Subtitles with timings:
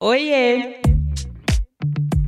[0.00, 0.85] Oiê!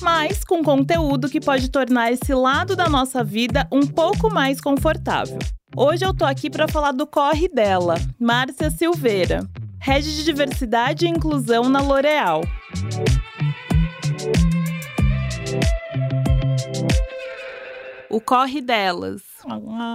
[0.00, 5.38] mas com conteúdo que pode tornar esse lado da nossa vida um pouco mais confortável.
[5.76, 11.08] Hoje eu tô aqui para falar do corre dela, Márcia Silveira, Rede de Diversidade e
[11.08, 12.42] Inclusão na L'Oréal.
[18.08, 19.22] O corre delas.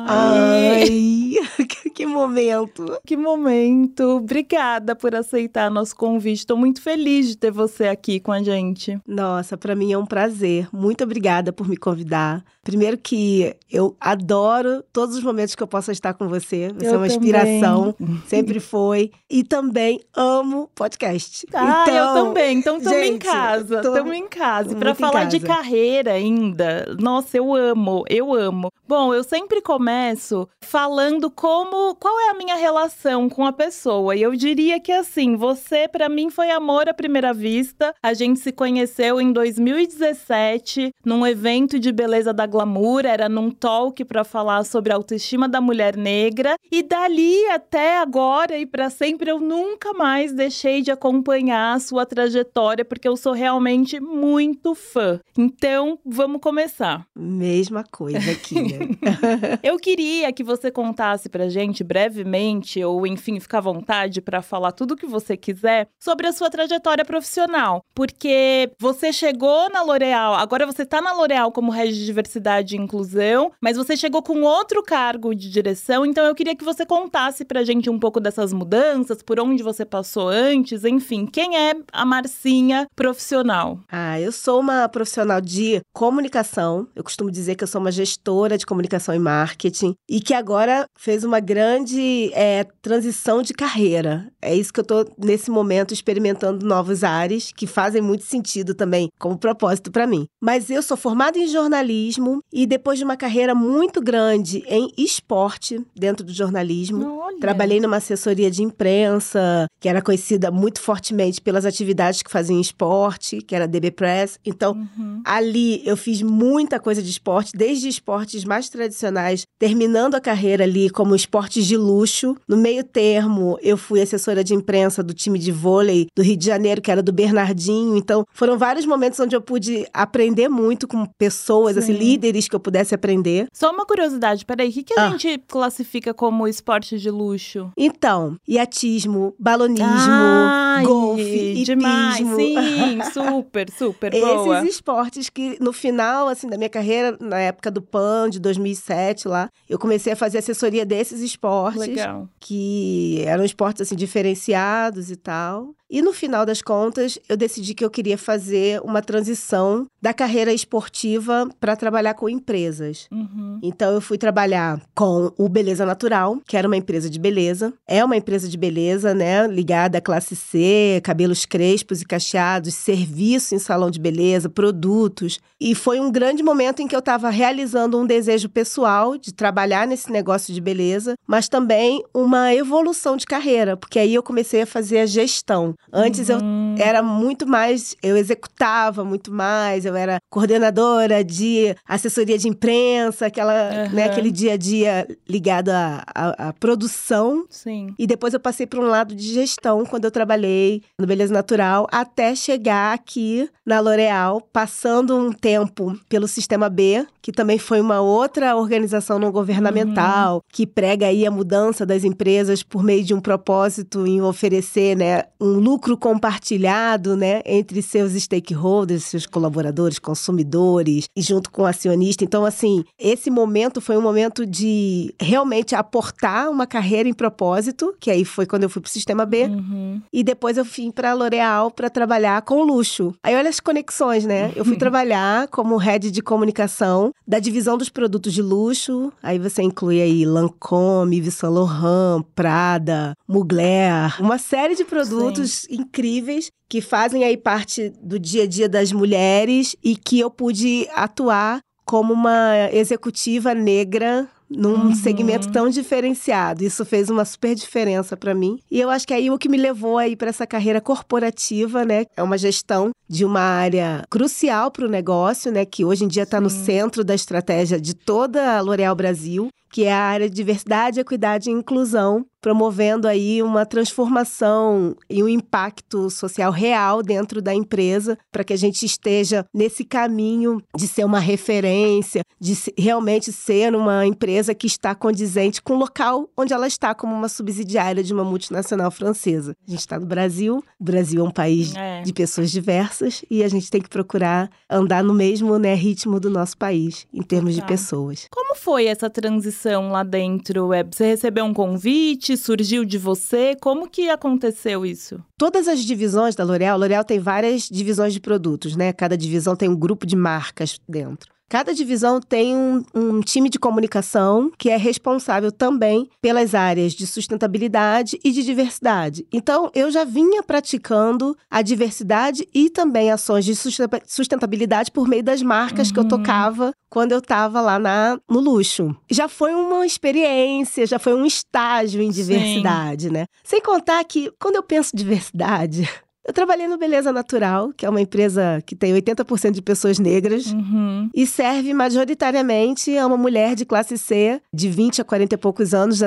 [0.08, 1.34] Ai,
[1.94, 3.00] que momento.
[3.06, 4.18] Que momento.
[4.18, 6.40] Obrigada por aceitar nosso convite.
[6.40, 9.00] Estou muito feliz de ter você aqui com a gente.
[9.08, 10.68] Nossa, para mim é um prazer.
[10.74, 12.44] Muito obrigada por me convidar.
[12.64, 16.72] Primeiro que eu adoro todos os momentos que eu possa estar com você.
[16.74, 17.18] Você eu é uma também.
[17.18, 19.12] inspiração, sempre foi.
[19.30, 21.46] E também amo podcast.
[21.54, 22.58] Ah, então, eu também.
[22.58, 23.76] Então estamos em casa.
[23.76, 24.76] Estamos em casa.
[24.76, 28.72] Para falar de carreira ainda, nossa, eu amo, eu amo.
[28.88, 34.16] Bom, eu sempre começo falando como qual é a minha relação com a pessoa.
[34.16, 37.94] E eu diria que assim, você para mim foi amor à primeira vista.
[38.02, 44.06] A gente se conheceu em 2017 num evento de beleza da Glamour, era num talk
[44.06, 46.56] para falar sobre a autoestima da mulher negra.
[46.72, 52.06] E dali até agora e para sempre eu nunca mais deixei de acompanhar a sua
[52.06, 55.20] trajetória porque eu sou realmente muito fã.
[55.38, 57.06] Então, vamos começar.
[57.14, 59.25] Mesma coisa aqui, né?
[59.64, 64.72] Eu queria que você contasse pra gente brevemente, ou enfim, ficar à vontade para falar
[64.72, 67.82] tudo o que você quiser sobre a sua trajetória profissional.
[67.94, 72.80] Porque você chegou na L'Oréal, agora você tá na L'Oréal como head de diversidade e
[72.80, 77.46] inclusão, mas você chegou com outro cargo de direção, então eu queria que você contasse
[77.46, 82.06] pra gente um pouco dessas mudanças, por onde você passou antes, enfim, quem é a
[82.06, 83.80] Marcinha profissional?
[83.90, 86.88] Ah, eu sou uma profissional de comunicação.
[86.96, 88.68] Eu costumo dizer que eu sou uma gestora de de
[89.16, 94.32] comunicação e marketing e que agora fez uma grande é, transição de carreira.
[94.42, 99.10] É isso que eu estou nesse momento experimentando novos ares que fazem muito sentido também
[99.18, 100.28] como propósito para mim.
[100.42, 105.80] Mas eu sou formada em jornalismo e depois de uma carreira muito grande em esporte
[105.96, 107.40] dentro do jornalismo, Olha.
[107.40, 112.62] trabalhei numa assessoria de imprensa que era conhecida muito fortemente pelas atividades que fazia em
[112.62, 114.40] esporte, que era a DB Press.
[114.46, 115.22] Então, uhum.
[115.24, 118.70] ali eu fiz muita coisa de esporte, desde esportes mais mais
[119.06, 122.36] tradicionais, terminando a carreira ali como esportes de luxo.
[122.48, 126.46] No meio termo, eu fui assessora de imprensa do time de vôlei do Rio de
[126.46, 127.96] Janeiro, que era do Bernardinho.
[127.96, 132.60] Então, foram vários momentos onde eu pude aprender muito com pessoas, assim, líderes que eu
[132.60, 133.48] pudesse aprender.
[133.54, 135.10] Só uma curiosidade, peraí, o que, que a ah.
[135.10, 137.72] gente classifica como esporte de luxo?
[137.78, 142.36] Então, iatismo, balonismo, Ai, golfe, demais, hipismo.
[142.36, 144.60] Sim, super, super boa.
[144.60, 148.95] Esses esportes que no final, assim, da minha carreira, na época do PAN, de 2007
[149.28, 151.80] lá, eu comecei a fazer assessoria desses esportes.
[151.80, 152.30] Legal.
[152.40, 155.74] Que eram esportes, assim, diferenciados e tal.
[155.90, 160.52] E no final das contas, eu decidi que eu queria fazer uma transição da carreira
[160.52, 163.08] esportiva para trabalhar com empresas.
[163.12, 163.60] Uhum.
[163.62, 167.74] Então, eu fui trabalhar com o Beleza Natural, que era uma empresa de beleza.
[167.88, 169.48] É uma empresa de beleza, né?
[169.48, 175.40] Ligada à classe C, cabelos crespos e cacheados, serviço em salão de beleza, produtos.
[175.60, 179.88] E foi um grande momento em que eu estava realizando um desejo pessoal de trabalhar
[179.88, 184.68] nesse negócio de beleza, mas também uma evolução de carreira, porque aí eu comecei a
[184.68, 185.75] fazer a gestão.
[185.92, 186.76] Antes uhum.
[186.78, 193.28] eu era muito mais, eu executava muito mais, eu era coordenadora de assessoria de imprensa,
[193.28, 193.96] aquela, uhum.
[193.96, 197.46] né, aquele dia a dia ligado à, à, à, produção.
[197.50, 197.94] Sim.
[197.98, 201.88] E depois eu passei para um lado de gestão quando eu trabalhei no Beleza Natural,
[201.92, 208.02] até chegar aqui na L'Oréal, passando um tempo pelo Sistema B, que também foi uma
[208.02, 210.42] outra organização não governamental, uhum.
[210.52, 215.24] que prega aí a mudança das empresas por meio de um propósito em oferecer, né,
[215.42, 222.24] um lucro compartilhado, né, entre seus stakeholders, seus colaboradores, consumidores e junto com o acionista.
[222.24, 228.12] Então, assim, esse momento foi um momento de realmente aportar uma carreira em propósito, que
[228.12, 230.02] aí foi quando eu fui para o Sistema B, uhum.
[230.14, 233.16] e depois eu vim para a L'Oréal para trabalhar com luxo.
[233.24, 234.54] Aí olha as conexões, né?
[234.56, 239.12] Eu fui trabalhar como head de comunicação da divisão dos produtos de luxo.
[239.24, 246.50] Aí você inclui aí Lancôme, Yves Saint Laurent, Prada, Mugler, uma série de produtos incríveis
[246.68, 251.60] que fazem aí parte do dia a dia das mulheres e que eu pude atuar
[251.86, 254.96] como uma executiva negra num uhum.
[254.96, 256.64] segmento tão diferenciado.
[256.64, 258.60] Isso fez uma super diferença para mim.
[258.70, 262.06] E eu acho que aí o que me levou aí para essa carreira corporativa, né,
[262.16, 266.24] é uma gestão de uma área crucial para o negócio, né, que hoje em dia
[266.24, 270.36] está no centro da estratégia de toda a L'Oréal Brasil, que é a área de
[270.38, 277.54] diversidade, equidade e inclusão, promovendo aí uma transformação e um impacto social real dentro da
[277.54, 283.76] empresa, para que a gente esteja nesse caminho de ser uma referência, de realmente ser
[283.76, 288.14] uma empresa que está condizente com o local onde ela está, como uma subsidiária de
[288.14, 289.58] uma multinacional francesa.
[289.68, 292.02] A gente está no Brasil, o Brasil é um país é.
[292.02, 296.30] de pessoas diversas e a gente tem que procurar andar no mesmo né, ritmo do
[296.30, 298.28] nosso país, em termos de pessoas.
[298.32, 300.96] Como foi essa transição lá dentro, Web?
[300.96, 302.38] Você recebeu um convite?
[302.38, 303.56] surgiu de você?
[303.60, 305.20] Como que aconteceu isso?
[305.38, 308.94] Todas as divisões da L'Oréal, L'Oréal tem várias divisões de produtos, né?
[308.94, 311.35] Cada divisão tem um grupo de marcas dentro.
[311.48, 317.06] Cada divisão tem um, um, time de comunicação que é responsável também pelas áreas de
[317.06, 319.28] sustentabilidade e de diversidade.
[319.32, 325.42] Então, eu já vinha praticando a diversidade e também ações de sustentabilidade por meio das
[325.42, 325.94] marcas uhum.
[325.94, 326.10] que eu uhum.
[326.10, 328.96] tocava quando eu estava lá na, no luxo.
[329.12, 333.12] Já foi uma experiência, já foi um estágio em diversidade, Sim.
[333.12, 333.26] né?
[333.44, 335.88] Sem contar que, quando eu penso diversidade,
[336.28, 340.48] eu trabalhei no Beleza Natural, que é uma empresa que tem 80% de pessoas negras
[340.48, 341.08] uhum.
[341.14, 345.74] e serve majoritariamente a uma mulher de classe C, de 20 a 40 e poucos
[345.74, 346.00] anos,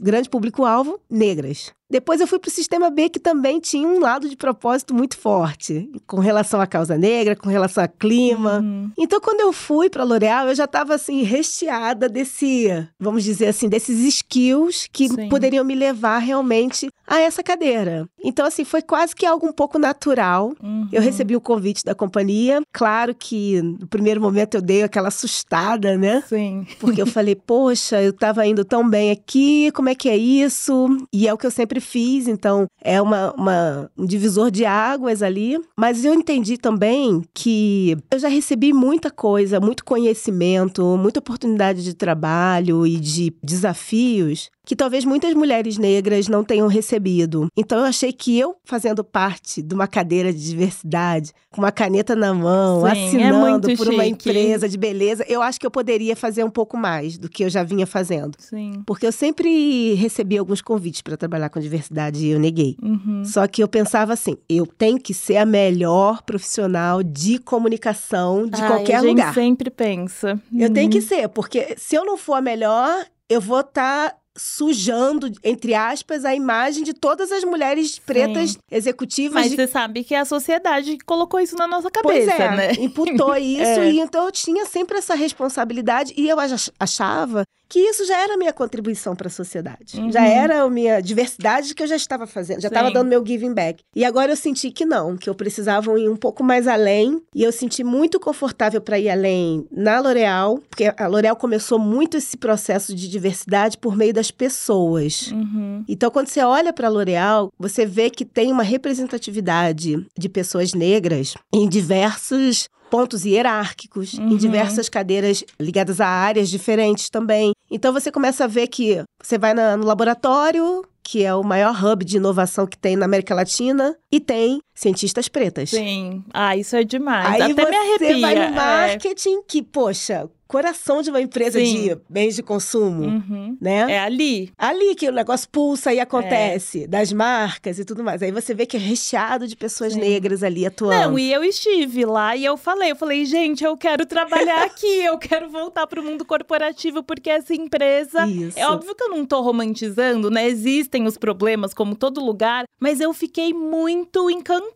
[0.00, 1.72] grande público-alvo, negras.
[1.90, 5.16] Depois eu fui para o sistema B, que também tinha um lado de propósito muito
[5.16, 8.58] forte, com relação à causa negra, com relação a clima.
[8.58, 8.90] Uhum.
[8.96, 12.68] Então, quando eu fui para a L'Oréal, eu já estava assim, recheada desse,
[13.00, 15.28] vamos dizer assim, desses skills que Sim.
[15.28, 18.06] poderiam me levar realmente a essa cadeira.
[18.22, 20.52] Então, assim, foi quase que algo um pouco natural.
[20.62, 20.88] Uhum.
[20.92, 22.60] Eu recebi o convite da companhia.
[22.72, 26.22] Claro que no primeiro momento eu dei aquela assustada, né?
[26.28, 26.66] Sim.
[26.78, 30.88] Porque eu falei, poxa, eu estava indo tão bem aqui, como é que é isso?
[31.10, 34.64] E é o que eu sempre sempre fiz, então é uma, uma, um divisor de
[34.64, 35.58] águas ali.
[35.78, 41.94] Mas eu entendi também que eu já recebi muita coisa, muito conhecimento, muita oportunidade de
[41.94, 47.48] trabalho e de desafios que talvez muitas mulheres negras não tenham recebido.
[47.56, 52.14] Então eu achei que eu fazendo parte de uma cadeira de diversidade, com uma caneta
[52.14, 53.96] na mão, Sim, é assinando é por chique.
[53.96, 57.44] uma empresa de beleza, eu acho que eu poderia fazer um pouco mais do que
[57.44, 58.36] eu já vinha fazendo.
[58.38, 58.82] Sim.
[58.84, 62.76] Porque eu sempre recebi alguns convites para trabalhar com diversidade e eu neguei.
[62.82, 63.24] Uhum.
[63.24, 68.60] Só que eu pensava assim, eu tenho que ser a melhor profissional de comunicação de
[68.60, 69.32] Ai, qualquer a gente lugar.
[69.32, 70.38] sempre pensa.
[70.52, 70.74] Eu uhum.
[70.74, 75.30] tenho que ser, porque se eu não for a melhor, eu vou estar tá sujando,
[75.42, 78.58] entre aspas, a imagem de todas as mulheres pretas Sim.
[78.70, 79.34] executivas.
[79.34, 79.56] Mas de...
[79.56, 82.72] você sabe que é a sociedade que colocou isso na nossa cabeça, pois é, né?
[82.78, 83.90] Imputou isso, é.
[83.90, 86.38] e então eu tinha sempre essa responsabilidade, e eu
[86.78, 89.98] achava que isso já era a minha contribuição para a sociedade.
[89.98, 90.10] Uhum.
[90.10, 93.52] Já era a minha diversidade que eu já estava fazendo, já estava dando meu giving
[93.52, 93.82] back.
[93.94, 97.42] E agora eu senti que não, que eu precisava ir um pouco mais além, e
[97.42, 102.36] eu senti muito confortável para ir além na L'Oréal, porque a L'Oréal começou muito esse
[102.36, 105.30] processo de diversidade por meio das pessoas.
[105.32, 105.84] Uhum.
[105.88, 110.72] Então, quando você olha para a L'Oréal, você vê que tem uma representatividade de pessoas
[110.72, 114.30] negras em diversos pontos hierárquicos, uhum.
[114.30, 117.52] em diversas cadeiras ligadas a áreas diferentes também.
[117.70, 121.74] Então você começa a ver que você vai na, no laboratório, que é o maior
[121.82, 125.70] hub de inovação que tem na América Latina, e tem cientistas pretas.
[125.70, 126.22] Sim.
[126.32, 127.42] Ah, isso é demais.
[127.42, 128.20] Aí Até você me arrepia.
[128.20, 128.50] vai no é.
[128.50, 129.42] marketing, é...
[129.46, 131.82] que, poxa, coração de uma empresa Sim.
[131.82, 133.56] de bens de consumo, uhum.
[133.60, 133.86] né?
[133.90, 134.50] É ali.
[134.56, 136.86] Ali que o negócio pulsa e acontece, é.
[136.86, 138.22] das marcas e tudo mais.
[138.22, 140.00] Aí você vê que é recheado de pessoas Sim.
[140.00, 141.10] negras ali atuando.
[141.10, 145.04] Não, e eu estive lá e eu falei, eu falei, gente, eu quero trabalhar aqui,
[145.04, 148.58] eu quero voltar para o mundo corporativo porque essa empresa, Isso.
[148.58, 150.48] é óbvio que eu não tô romantizando, né?
[150.48, 154.67] Existem os problemas como todo lugar, mas eu fiquei muito encantada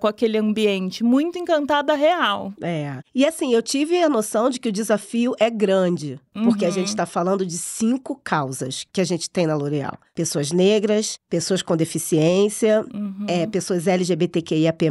[0.00, 2.52] com aquele ambiente, muito encantada real.
[2.62, 2.98] É.
[3.14, 6.44] E assim, eu tive a noção de que o desafio é grande, uhum.
[6.44, 7.08] porque a gente está uhum.
[7.08, 12.84] falando de cinco causas que a gente tem na L'Oréal: pessoas negras, pessoas com deficiência,
[12.92, 13.26] uhum.
[13.26, 14.90] é, pessoas LGBTQIAP+,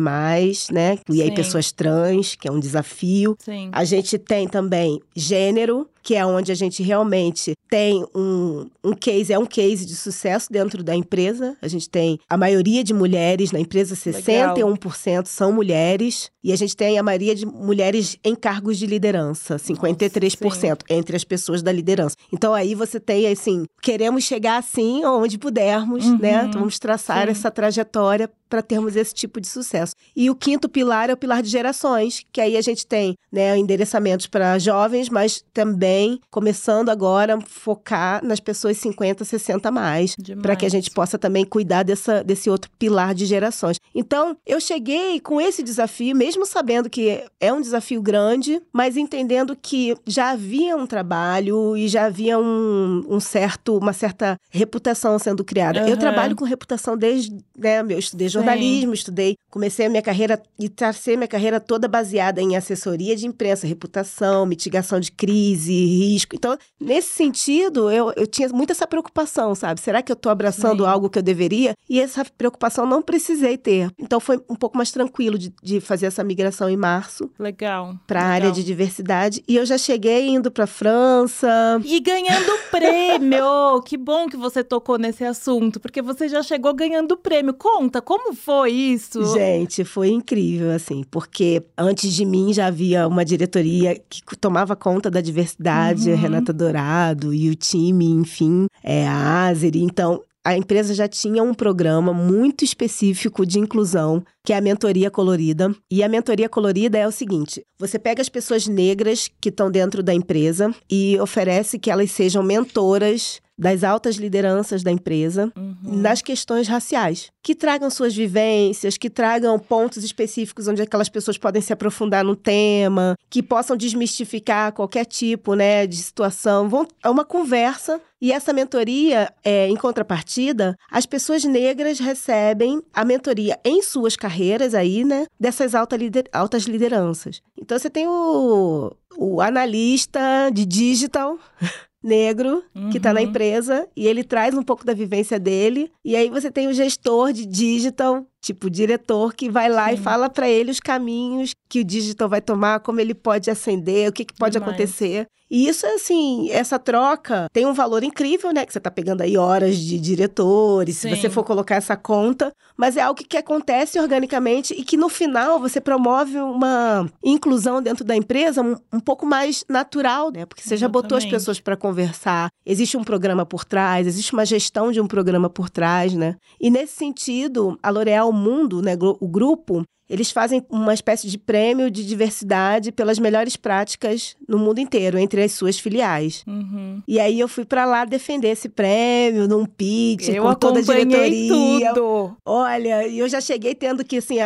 [0.71, 0.97] né?
[1.09, 3.35] E aí pessoas trans, que é um desafio.
[3.39, 3.69] Sim.
[3.71, 9.31] A gente tem também gênero, que é onde a gente realmente tem um, um case,
[9.31, 11.55] é um case de sucesso dentro da empresa.
[11.61, 15.25] A gente tem a maioria de mulheres na empresa, 61% Legal.
[15.27, 16.31] são mulheres.
[16.43, 21.15] E a gente tem a maioria de mulheres em cargos de liderança, 53% Nossa, entre
[21.15, 22.15] as pessoas da liderança.
[22.33, 26.45] Então aí você tem, assim, queremos chegar assim onde pudermos, uhum, né?
[26.47, 27.31] Então, vamos traçar sim.
[27.31, 29.93] essa trajetória para termos esse tipo de sucesso.
[30.15, 33.57] E o quinto pilar é o pilar de gerações, que aí a gente tem né,
[33.57, 40.55] endereçamentos para jovens, mas também começando agora a focar nas pessoas 50, 60 mais, para
[40.55, 43.77] que a gente possa também cuidar dessa, desse outro pilar de gerações.
[43.93, 49.55] Então, eu cheguei com esse desafio, mesmo sabendo que é um desafio grande, mas entendendo
[49.55, 55.43] que já havia um trabalho e já havia um, um certo, uma certa reputação sendo
[55.43, 55.81] criada.
[55.81, 55.89] Uhum.
[55.89, 60.69] Eu trabalho com reputação desde, né, eu estudei jornalismo, estudei, comecei a minha carreira e
[60.69, 66.35] tracei minha carreira toda baseada em assessoria de imprensa, reputação, mitigação de crise, risco.
[66.35, 69.79] Então, nesse sentido, eu, eu tinha muito essa preocupação, sabe?
[69.79, 70.89] Será que eu estou abraçando Sim.
[70.89, 71.75] algo que eu deveria?
[71.89, 73.91] E essa preocupação não precisei ter.
[73.97, 77.29] Então, foi um pouco mais tranquilo de, de fazer essa migração em março.
[77.39, 77.95] Legal.
[78.07, 79.43] Para a área de diversidade.
[79.47, 81.81] E eu já cheguei indo para França.
[81.83, 83.81] E ganhando prêmio!
[83.85, 87.53] que bom que você tocou nesse assunto, porque você já chegou ganhando prêmio.
[87.53, 89.23] Conta, como foi isso?
[89.33, 95.09] Gente, foi incrível, assim, porque antes de mim já havia uma diretoria que tomava conta
[95.09, 96.15] da diversidade, uhum.
[96.15, 99.81] Renata Dourado e o time, enfim, é, a Azeri.
[99.81, 105.11] Então, a empresa já tinha um programa muito específico de inclusão, que é a mentoria
[105.11, 105.73] colorida.
[105.91, 110.01] E a mentoria colorida é o seguinte: você pega as pessoas negras que estão dentro
[110.01, 115.75] da empresa e oferece que elas sejam mentoras das altas lideranças da empresa uhum.
[115.83, 121.61] nas questões raciais, que tragam suas vivências, que tragam pontos específicos onde aquelas pessoas podem
[121.61, 126.69] se aprofundar no tema, que possam desmistificar qualquer tipo, né, de situação.
[126.69, 133.05] Vão, é uma conversa e essa mentoria, é, em contrapartida, as pessoas negras recebem a
[133.05, 134.38] mentoria em suas carreiras
[134.75, 137.41] aí, né, dessas alta lider, altas lideranças.
[137.57, 141.37] Então você tem o, o analista de digital
[142.03, 142.89] negro uhum.
[142.89, 145.91] que tá na empresa e ele traz um pouco da vivência dele.
[146.03, 149.95] E aí você tem o gestor de digital tipo diretor que vai lá Sim.
[149.95, 154.09] e fala para ele os caminhos que o digital vai tomar, como ele pode acender,
[154.09, 154.69] o que, que pode Demais.
[154.69, 155.27] acontecer.
[155.51, 158.65] E isso, assim, essa troca tem um valor incrível, né?
[158.65, 161.09] Que você tá pegando aí horas de diretores, Sim.
[161.09, 165.09] se você for colocar essa conta, mas é algo que acontece organicamente e que no
[165.09, 170.45] final você promove uma inclusão dentro da empresa um, um pouco mais natural, né?
[170.45, 170.81] Porque você Exatamente.
[170.81, 175.01] já botou as pessoas para conversar, existe um programa por trás, existe uma gestão de
[175.01, 176.35] um programa por trás, né?
[176.61, 181.37] E nesse sentido, a L'Oréal o Mundo, né, o grupo, eles fazem uma espécie de
[181.37, 186.43] prêmio de diversidade pelas melhores práticas no mundo inteiro, entre as suas filiais.
[186.47, 187.01] Uhum.
[187.07, 190.81] E aí eu fui para lá defender esse prêmio num pitch, eu com toda a
[190.81, 191.93] diretoria.
[191.93, 192.35] Tudo.
[192.43, 194.37] Olha, e eu já cheguei tendo que assim,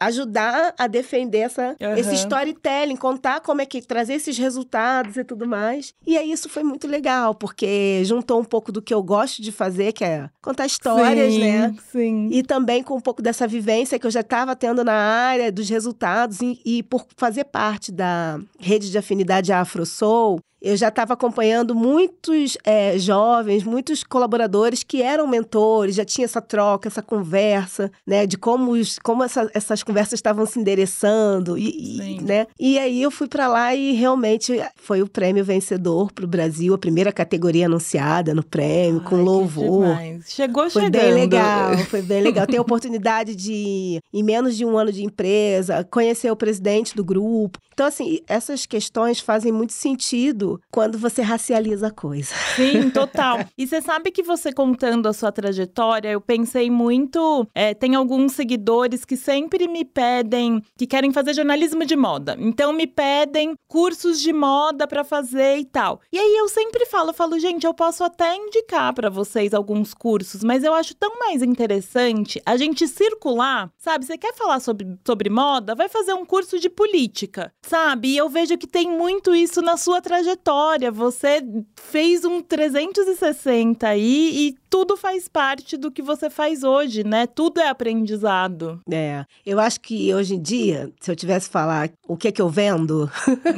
[0.00, 1.96] ajudar a defender essa, uhum.
[1.96, 5.94] esse storytelling, contar como é que trazer esses resultados e tudo mais.
[6.04, 9.52] E aí isso foi muito legal, porque juntou um pouco do que eu gosto de
[9.52, 11.74] fazer, que é contar histórias, sim, né?
[11.92, 12.28] Sim.
[12.32, 15.68] E também com um pouco dessa vivência que eu já estava tendo na área dos
[15.68, 21.74] resultados e, e por fazer parte da rede de afinidade Afro-Soul, eu já estava acompanhando
[21.74, 28.26] muitos é, jovens, muitos colaboradores que eram mentores, já tinha essa troca, essa conversa, né,
[28.26, 32.46] de como, os, como essa, essas conversas estavam se endereçando, e, e, né?
[32.60, 36.72] E aí eu fui para lá e realmente foi o prêmio vencedor para o Brasil,
[36.74, 39.96] a primeira categoria anunciada no prêmio, Ai, com louvor.
[40.26, 41.00] Chegou foi chegando.
[41.00, 42.46] Foi bem legal, foi bem legal.
[42.46, 47.04] Ter a oportunidade de, em menos de um ano de empresa, conhecer o presidente do
[47.04, 47.58] grupo.
[47.72, 52.34] Então, assim, essas questões fazem muito sentido quando você racializa a coisa.
[52.56, 53.40] Sim, total.
[53.56, 57.46] e você sabe que você contando a sua trajetória, eu pensei muito.
[57.54, 62.36] É, tem alguns seguidores que sempre me pedem, que querem fazer jornalismo de moda.
[62.38, 66.00] Então me pedem cursos de moda para fazer e tal.
[66.12, 69.94] E aí eu sempre falo, eu falo, gente, eu posso até indicar para vocês alguns
[69.94, 74.04] cursos, mas eu acho tão mais interessante a gente circular, sabe?
[74.04, 75.74] Você quer falar sobre, sobre moda?
[75.74, 78.08] Vai fazer um curso de política, sabe?
[78.08, 81.42] E eu vejo que tem muito isso na sua trajetória trajetória, você
[81.76, 87.26] fez um 360 aí e tudo faz parte do que você faz hoje, né?
[87.26, 88.80] Tudo é aprendizado.
[88.90, 89.26] É.
[89.44, 92.48] Eu acho que hoje em dia, se eu tivesse falar o que é que eu
[92.48, 93.10] vendo,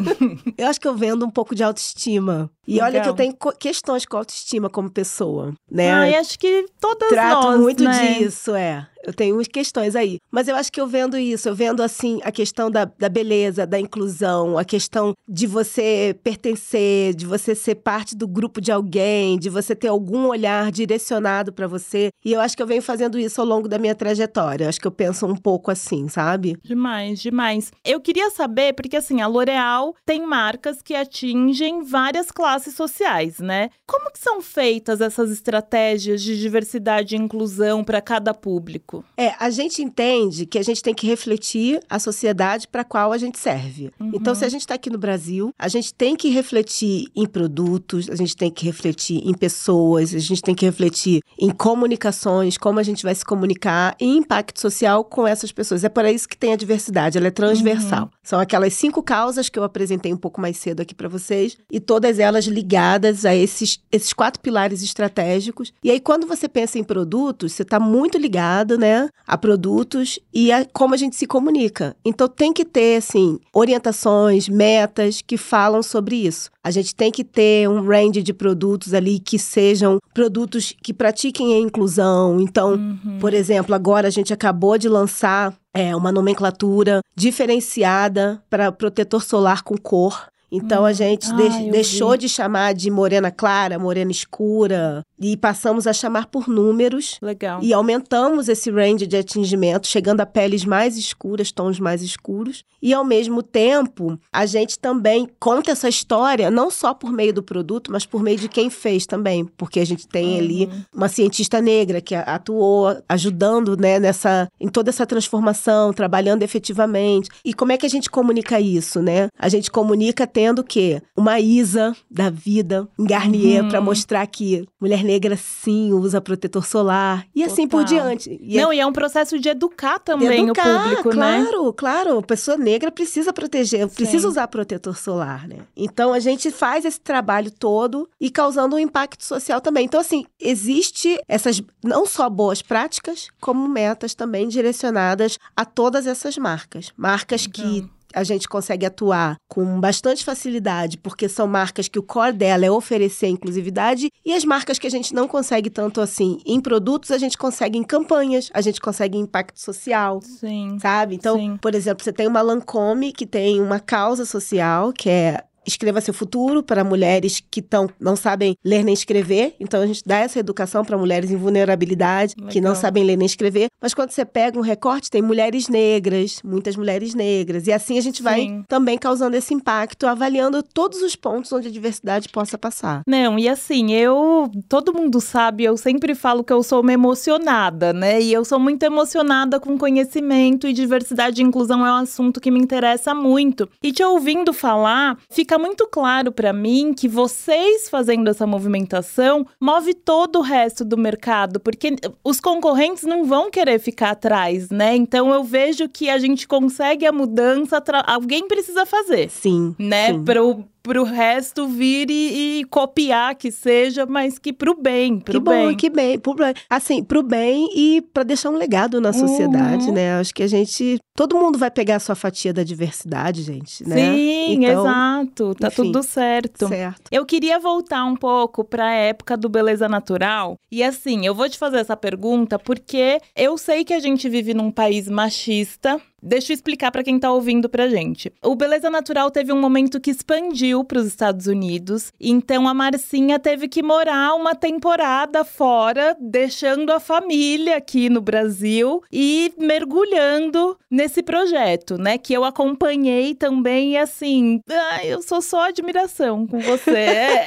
[0.58, 2.50] eu acho que eu vendo um pouco de autoestima.
[2.66, 2.88] E Legal.
[2.88, 5.92] olha que eu tenho questões com autoestima como pessoa, né?
[5.92, 8.18] Ah, e acho que todas Trato nós, muito né?
[8.18, 8.88] disso, é.
[9.06, 10.18] Eu tenho umas questões aí.
[10.30, 13.66] Mas eu acho que eu vendo isso, eu vendo, assim, a questão da, da beleza,
[13.66, 19.38] da inclusão, a questão de você pertencer, de você ser parte do grupo de alguém,
[19.38, 22.10] de você ter algum olhar direcionado direcionado para você.
[22.24, 24.68] E eu acho que eu venho fazendo isso ao longo da minha trajetória.
[24.68, 26.56] Acho que eu penso um pouco assim, sabe?
[26.62, 27.70] Demais, demais.
[27.84, 33.68] Eu queria saber, porque assim, a L'Oréal tem marcas que atingem várias classes sociais, né?
[33.86, 39.04] Como que são feitas essas estratégias de diversidade e inclusão para cada público?
[39.16, 43.12] É, a gente entende que a gente tem que refletir a sociedade para a qual
[43.12, 43.90] a gente serve.
[44.00, 44.12] Uhum.
[44.14, 48.08] Então, se a gente está aqui no Brasil, a gente tem que refletir em produtos,
[48.08, 50.93] a gente tem que refletir em pessoas, a gente tem que refletir
[51.38, 55.84] em comunicações, como a gente vai se comunicar e impacto social com essas pessoas.
[55.84, 58.04] É por isso que tem a diversidade, ela é transversal.
[58.04, 58.08] Uhum.
[58.22, 61.80] São aquelas cinco causas que eu apresentei um pouco mais cedo aqui para vocês e
[61.80, 65.72] todas elas ligadas a esses, esses quatro pilares estratégicos.
[65.82, 70.52] E aí, quando você pensa em produtos, você está muito ligado, né, a produtos e
[70.52, 71.96] a como a gente se comunica.
[72.04, 76.50] Então, tem que ter, assim, orientações, metas que falam sobre isso.
[76.62, 81.54] A gente tem que ter um range de produtos ali que sejam produtos que pratiquem
[81.54, 82.38] a inclusão.
[82.38, 83.18] Então, uhum.
[83.18, 89.62] por exemplo, agora a gente acabou de lançar é, uma nomenclatura diferenciada para protetor solar
[89.62, 90.26] com cor.
[90.52, 90.86] Então hum.
[90.86, 92.18] a gente ah, de deixou vi.
[92.18, 97.18] de chamar de morena clara, morena escura e passamos a chamar por números.
[97.22, 97.60] Legal.
[97.62, 102.62] E aumentamos esse range de atingimento, chegando a peles mais escuras, tons mais escuros.
[102.82, 107.42] E ao mesmo tempo, a gente também conta essa história não só por meio do
[107.42, 110.38] produto, mas por meio de quem fez também, porque a gente tem uhum.
[110.38, 117.30] ali uma cientista negra que atuou ajudando, né, nessa em toda essa transformação, trabalhando efetivamente.
[117.42, 119.28] E como é que a gente comunica isso, né?
[119.38, 121.00] A gente comunica tendo o quê?
[121.16, 123.70] Uma Isa da vida em Garnier uhum.
[123.70, 127.52] para mostrar que mulher negra sim usa protetor solar e Total.
[127.52, 128.38] assim por diante.
[128.42, 128.76] E Não, é...
[128.76, 131.48] e é um processo de educar também educar, o público, claro, né?
[131.50, 132.18] Claro, claro.
[132.18, 133.94] A pessoa negra precisa proteger, sim.
[133.94, 135.58] precisa usar protetor solar, né?
[135.76, 139.84] Então a gente faz esse trabalho todo e causando um impacto social também.
[139.84, 146.36] Então assim, existe essas não só boas práticas, como metas também direcionadas a todas essas
[146.38, 146.92] marcas.
[146.96, 147.64] Marcas então.
[147.64, 152.64] que a gente consegue atuar com bastante facilidade, porque são marcas que o core dela
[152.64, 157.10] é oferecer inclusividade, e as marcas que a gente não consegue tanto assim em produtos,
[157.10, 160.20] a gente consegue em campanhas, a gente consegue em impacto social.
[160.22, 160.78] Sim.
[160.80, 161.16] Sabe?
[161.16, 161.56] Então, sim.
[161.56, 166.14] por exemplo, você tem uma Lancome que tem uma causa social, que é Escreva Seu
[166.14, 169.54] Futuro para mulheres que tão, não sabem ler nem escrever.
[169.58, 172.50] Então, a gente dá essa educação para mulheres em vulnerabilidade, Legal.
[172.50, 173.68] que não sabem ler nem escrever.
[173.80, 177.66] Mas quando você pega um recorte, tem mulheres negras, muitas mulheres negras.
[177.66, 178.64] E assim a gente vai Sim.
[178.68, 183.02] também causando esse impacto, avaliando todos os pontos onde a diversidade possa passar.
[183.06, 184.50] Não, e assim, eu.
[184.68, 188.20] Todo mundo sabe, eu sempre falo que eu sou uma emocionada, né?
[188.20, 192.50] E eu sou muito emocionada com conhecimento e diversidade e inclusão é um assunto que
[192.50, 193.68] me interessa muito.
[193.82, 199.46] E te ouvindo falar, fica fica muito claro para mim que vocês fazendo essa movimentação
[199.60, 204.96] move todo o resto do mercado, porque os concorrentes não vão querer ficar atrás, né?
[204.96, 209.30] Então eu vejo que a gente consegue a mudança, alguém precisa fazer.
[209.30, 209.76] Sim.
[209.78, 210.08] Né?
[210.08, 210.24] Sim.
[210.24, 215.40] Pro, pro resto vir e, e, copiar que seja, mas que pro bem, pro que
[215.40, 215.70] bem.
[215.70, 216.36] Bom, que bem, pro,
[216.68, 219.94] assim, pro bem e para deixar um legado na sociedade, uhum.
[219.94, 220.20] né?
[220.20, 223.96] Acho que a gente, todo mundo vai pegar a sua fatia da diversidade, gente, né?
[223.96, 226.68] Sim, então, exato, tá enfim, tudo certo.
[226.68, 227.08] Certo.
[227.10, 231.48] Eu queria voltar um pouco para a época do beleza natural, e assim, eu vou
[231.48, 236.52] te fazer essa pergunta porque eu sei que a gente vive num país machista, Deixa
[236.52, 238.32] eu explicar para quem tá ouvindo pra gente.
[238.42, 243.38] O Beleza Natural teve um momento que expandiu para os Estados Unidos, então a Marcinha
[243.38, 251.22] teve que morar uma temporada fora, deixando a família aqui no Brasil e mergulhando nesse
[251.22, 252.16] projeto, né?
[252.16, 257.44] Que eu acompanhei também e assim, ah, eu sou só admiração com você.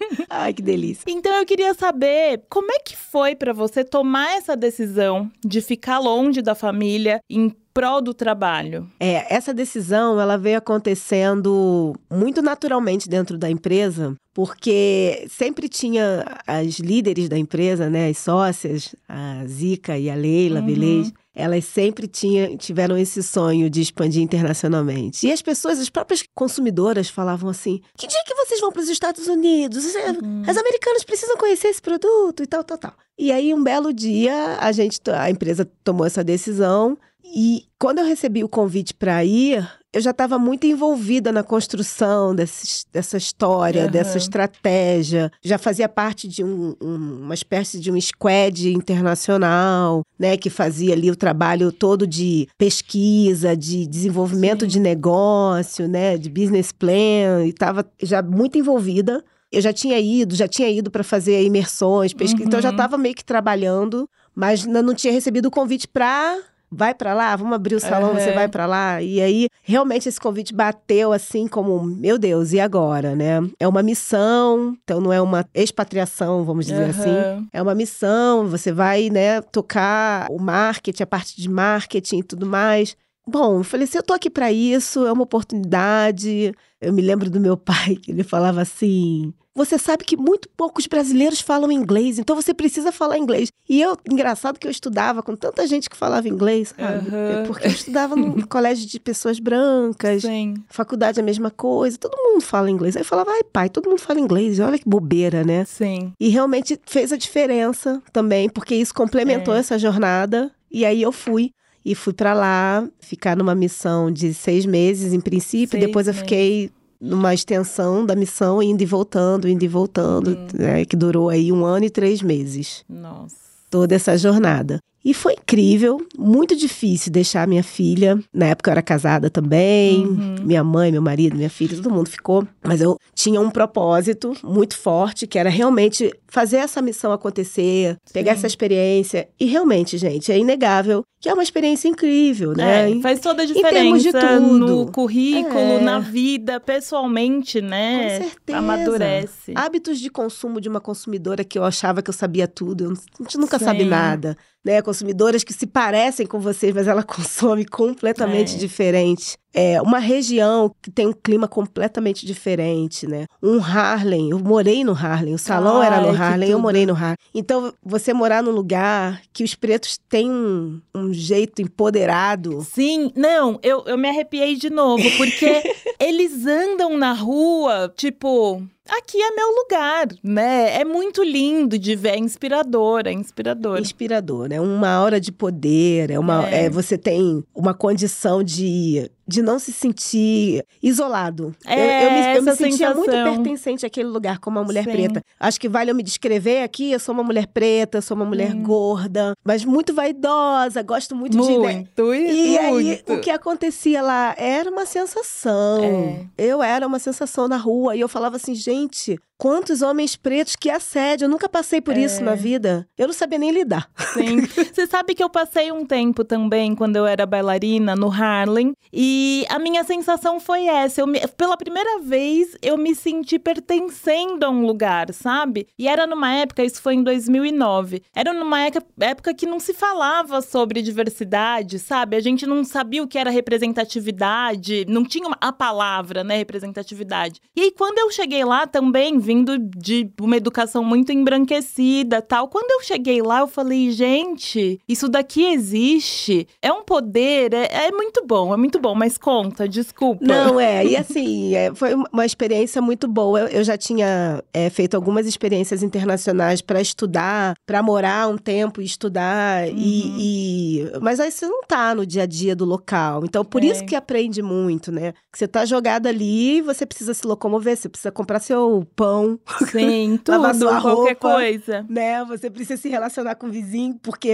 [0.28, 1.04] Ai, que delícia.
[1.08, 5.98] Então eu queria saber como é que foi para você tomar essa decisão de ficar
[5.98, 8.90] longe da família em prol do trabalho?
[8.98, 16.78] É, essa decisão ela veio acontecendo muito naturalmente dentro da empresa, porque sempre tinha as
[16.78, 20.66] líderes da empresa, né, as sócias, a Zica e a Leila, uhum.
[20.66, 25.26] Beleza, elas sempre tinha, tiveram esse sonho de expandir internacionalmente.
[25.26, 28.88] E as pessoas, as próprias consumidoras, falavam assim: que dia que vocês vão para os
[28.88, 29.84] Estados Unidos?
[29.94, 30.42] Uhum.
[30.46, 32.92] As americanas precisam conhecer esse produto e tal, tal, tal.
[33.18, 36.98] E aí, um belo dia, a gente, a empresa tomou essa decisão
[37.34, 42.34] e quando eu recebi o convite para ir, eu já estava muito envolvida na construção
[42.34, 43.90] desse, dessa história, uhum.
[43.90, 45.30] dessa estratégia.
[45.42, 50.92] Já fazia parte de um, um, uma espécie de um squad internacional, né, que fazia
[50.92, 54.68] ali o trabalho todo de pesquisa, de desenvolvimento Sim.
[54.68, 60.36] de negócio, né, de business plan, e estava já muito envolvida Eu já tinha ido,
[60.36, 62.48] já tinha ido para fazer imersões, pesquisa, uhum.
[62.48, 66.38] então eu já estava meio que trabalhando, mas não tinha recebido o convite para
[66.70, 68.18] vai para lá, vamos abrir o salão, uhum.
[68.18, 69.02] você vai para lá.
[69.02, 73.40] E aí, realmente esse convite bateu assim como, meu Deus, e agora, né?
[73.58, 76.90] É uma missão, então não é uma expatriação, vamos dizer uhum.
[76.90, 77.48] assim.
[77.52, 82.46] É uma missão, você vai, né, tocar o marketing, a parte de marketing e tudo
[82.46, 82.96] mais.
[83.26, 86.52] Bom, eu falei assim, eu tô aqui para isso, é uma oportunidade.
[86.80, 90.86] Eu me lembro do meu pai, que ele falava assim: você sabe que muito poucos
[90.86, 93.50] brasileiros falam inglês, então você precisa falar inglês.
[93.68, 97.08] E eu, engraçado que eu estudava com tanta gente que falava inglês, sabe?
[97.08, 97.46] Uhum.
[97.46, 100.54] Porque eu estudava num colégio de pessoas brancas, Sim.
[100.68, 102.96] faculdade é a mesma coisa, todo mundo fala inglês.
[102.96, 105.64] Aí eu falava, ai pai, todo mundo fala inglês, olha que bobeira, né?
[105.64, 106.12] Sim.
[106.18, 109.58] E realmente fez a diferença também, porque isso complementou é.
[109.58, 110.50] essa jornada.
[110.70, 111.50] E aí eu fui
[111.84, 115.72] e fui para lá ficar numa missão de seis meses, em princípio.
[115.78, 120.46] Seis depois eu fiquei numa extensão da missão, indo e voltando, indo e voltando, uhum.
[120.54, 122.84] né, que durou aí um ano e três meses.
[122.88, 123.36] Nossa.
[123.70, 124.80] Toda essa jornada.
[125.02, 128.18] E foi incrível, muito difícil deixar minha filha.
[128.34, 130.36] Na época eu era casada também, uhum.
[130.42, 132.46] minha mãe, meu marido, minha filha, todo mundo ficou.
[132.62, 138.12] Mas eu tinha um propósito muito forte, que era realmente fazer essa missão acontecer, Sim.
[138.12, 139.26] pegar essa experiência.
[139.40, 142.90] E realmente, gente, é inegável que é uma experiência incrível, né?
[142.90, 145.80] É, faz toda a diferença no currículo, é.
[145.80, 148.18] na vida, pessoalmente, né?
[148.18, 148.58] Com certeza.
[148.58, 149.52] Amadurece.
[149.54, 152.94] Hábitos de consumo de uma consumidora que eu achava que eu sabia tudo.
[153.18, 153.66] A gente nunca Sim.
[153.66, 154.82] sabe nada né?
[154.82, 158.58] Consumidoras que se parecem com vocês, mas ela consome completamente é.
[158.58, 163.26] diferente é, uma região que tem um clima completamente diferente, né?
[163.42, 167.16] Um Harlem, eu morei no Harlem, o salão era no Harlem, eu morei no Harlem.
[167.34, 172.62] Então, você morar num lugar que os pretos têm um, um jeito empoderado.
[172.62, 175.62] Sim, não, eu, eu me arrepiei de novo, porque
[175.98, 178.62] eles andam na rua, tipo,
[178.98, 180.80] aqui é meu lugar, né?
[180.80, 183.78] É muito lindo de ver, é inspirador, é inspirador.
[183.78, 184.60] Inspirador, né?
[184.60, 186.66] Uma hora de poder, é uma, é.
[186.66, 191.54] É, você tem uma condição de de não se sentir isolado.
[191.64, 194.90] É, eu, eu me, eu me sentia muito pertencente àquele lugar como uma mulher Sim.
[194.90, 195.22] preta.
[195.38, 198.52] Acho que vale eu me descrever aqui, eu sou uma mulher preta, sou uma mulher
[198.52, 198.62] hum.
[198.64, 201.58] gorda, mas muito vaidosa, gosto muito, muito de...
[201.58, 205.84] Muito, E aí, o que acontecia lá era uma sensação.
[205.84, 206.26] É.
[206.36, 210.54] Eu era uma sensação na rua, e eu falava assim, gente, mente Quantos homens pretos
[210.54, 211.24] que assédio?
[211.24, 212.00] Eu nunca passei por é.
[212.00, 212.86] isso na vida.
[212.98, 213.90] Eu não sabia nem lidar.
[214.12, 214.42] Sim.
[214.70, 218.74] Você sabe que eu passei um tempo também, quando eu era bailarina, no Harlem.
[218.92, 221.00] E a minha sensação foi essa.
[221.00, 225.66] Eu me, pela primeira vez, eu me senti pertencendo a um lugar, sabe?
[225.78, 228.02] E era numa época, isso foi em 2009.
[228.14, 232.14] Era numa época, época que não se falava sobre diversidade, sabe?
[232.14, 234.84] A gente não sabia o que era representatividade.
[234.86, 236.36] Não tinha a palavra, né?
[236.36, 237.40] Representatividade.
[237.56, 242.48] E aí, quando eu cheguei lá também, vindo de uma educação muito embranquecida, tal.
[242.48, 246.48] Quando eu cheguei lá, eu falei, gente, isso daqui existe.
[246.60, 250.24] É um poder, é, é muito bom, é muito bom, mas conta, desculpa.
[250.24, 253.42] Não, é, e assim, é, foi uma experiência muito boa.
[253.42, 258.82] Eu, eu já tinha é, feito algumas experiências internacionais para estudar, para morar um tempo
[258.82, 259.74] e estudar, uhum.
[259.76, 263.24] e, e, Mas aí você não tá no dia a dia do local.
[263.24, 263.66] Então, por é.
[263.66, 265.12] isso que aprende muito, né?
[265.30, 269.40] Que você tá jogado ali, você precisa se locomover, você precisa comprar seu pão pão.
[269.70, 271.86] Sim, tudo, sua qualquer roupa, coisa.
[271.88, 272.24] Né?
[272.24, 274.32] Você precisa se relacionar com o vizinho, porque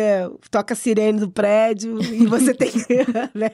[0.51, 2.71] toca sirene do prédio e você tem
[3.35, 3.51] né?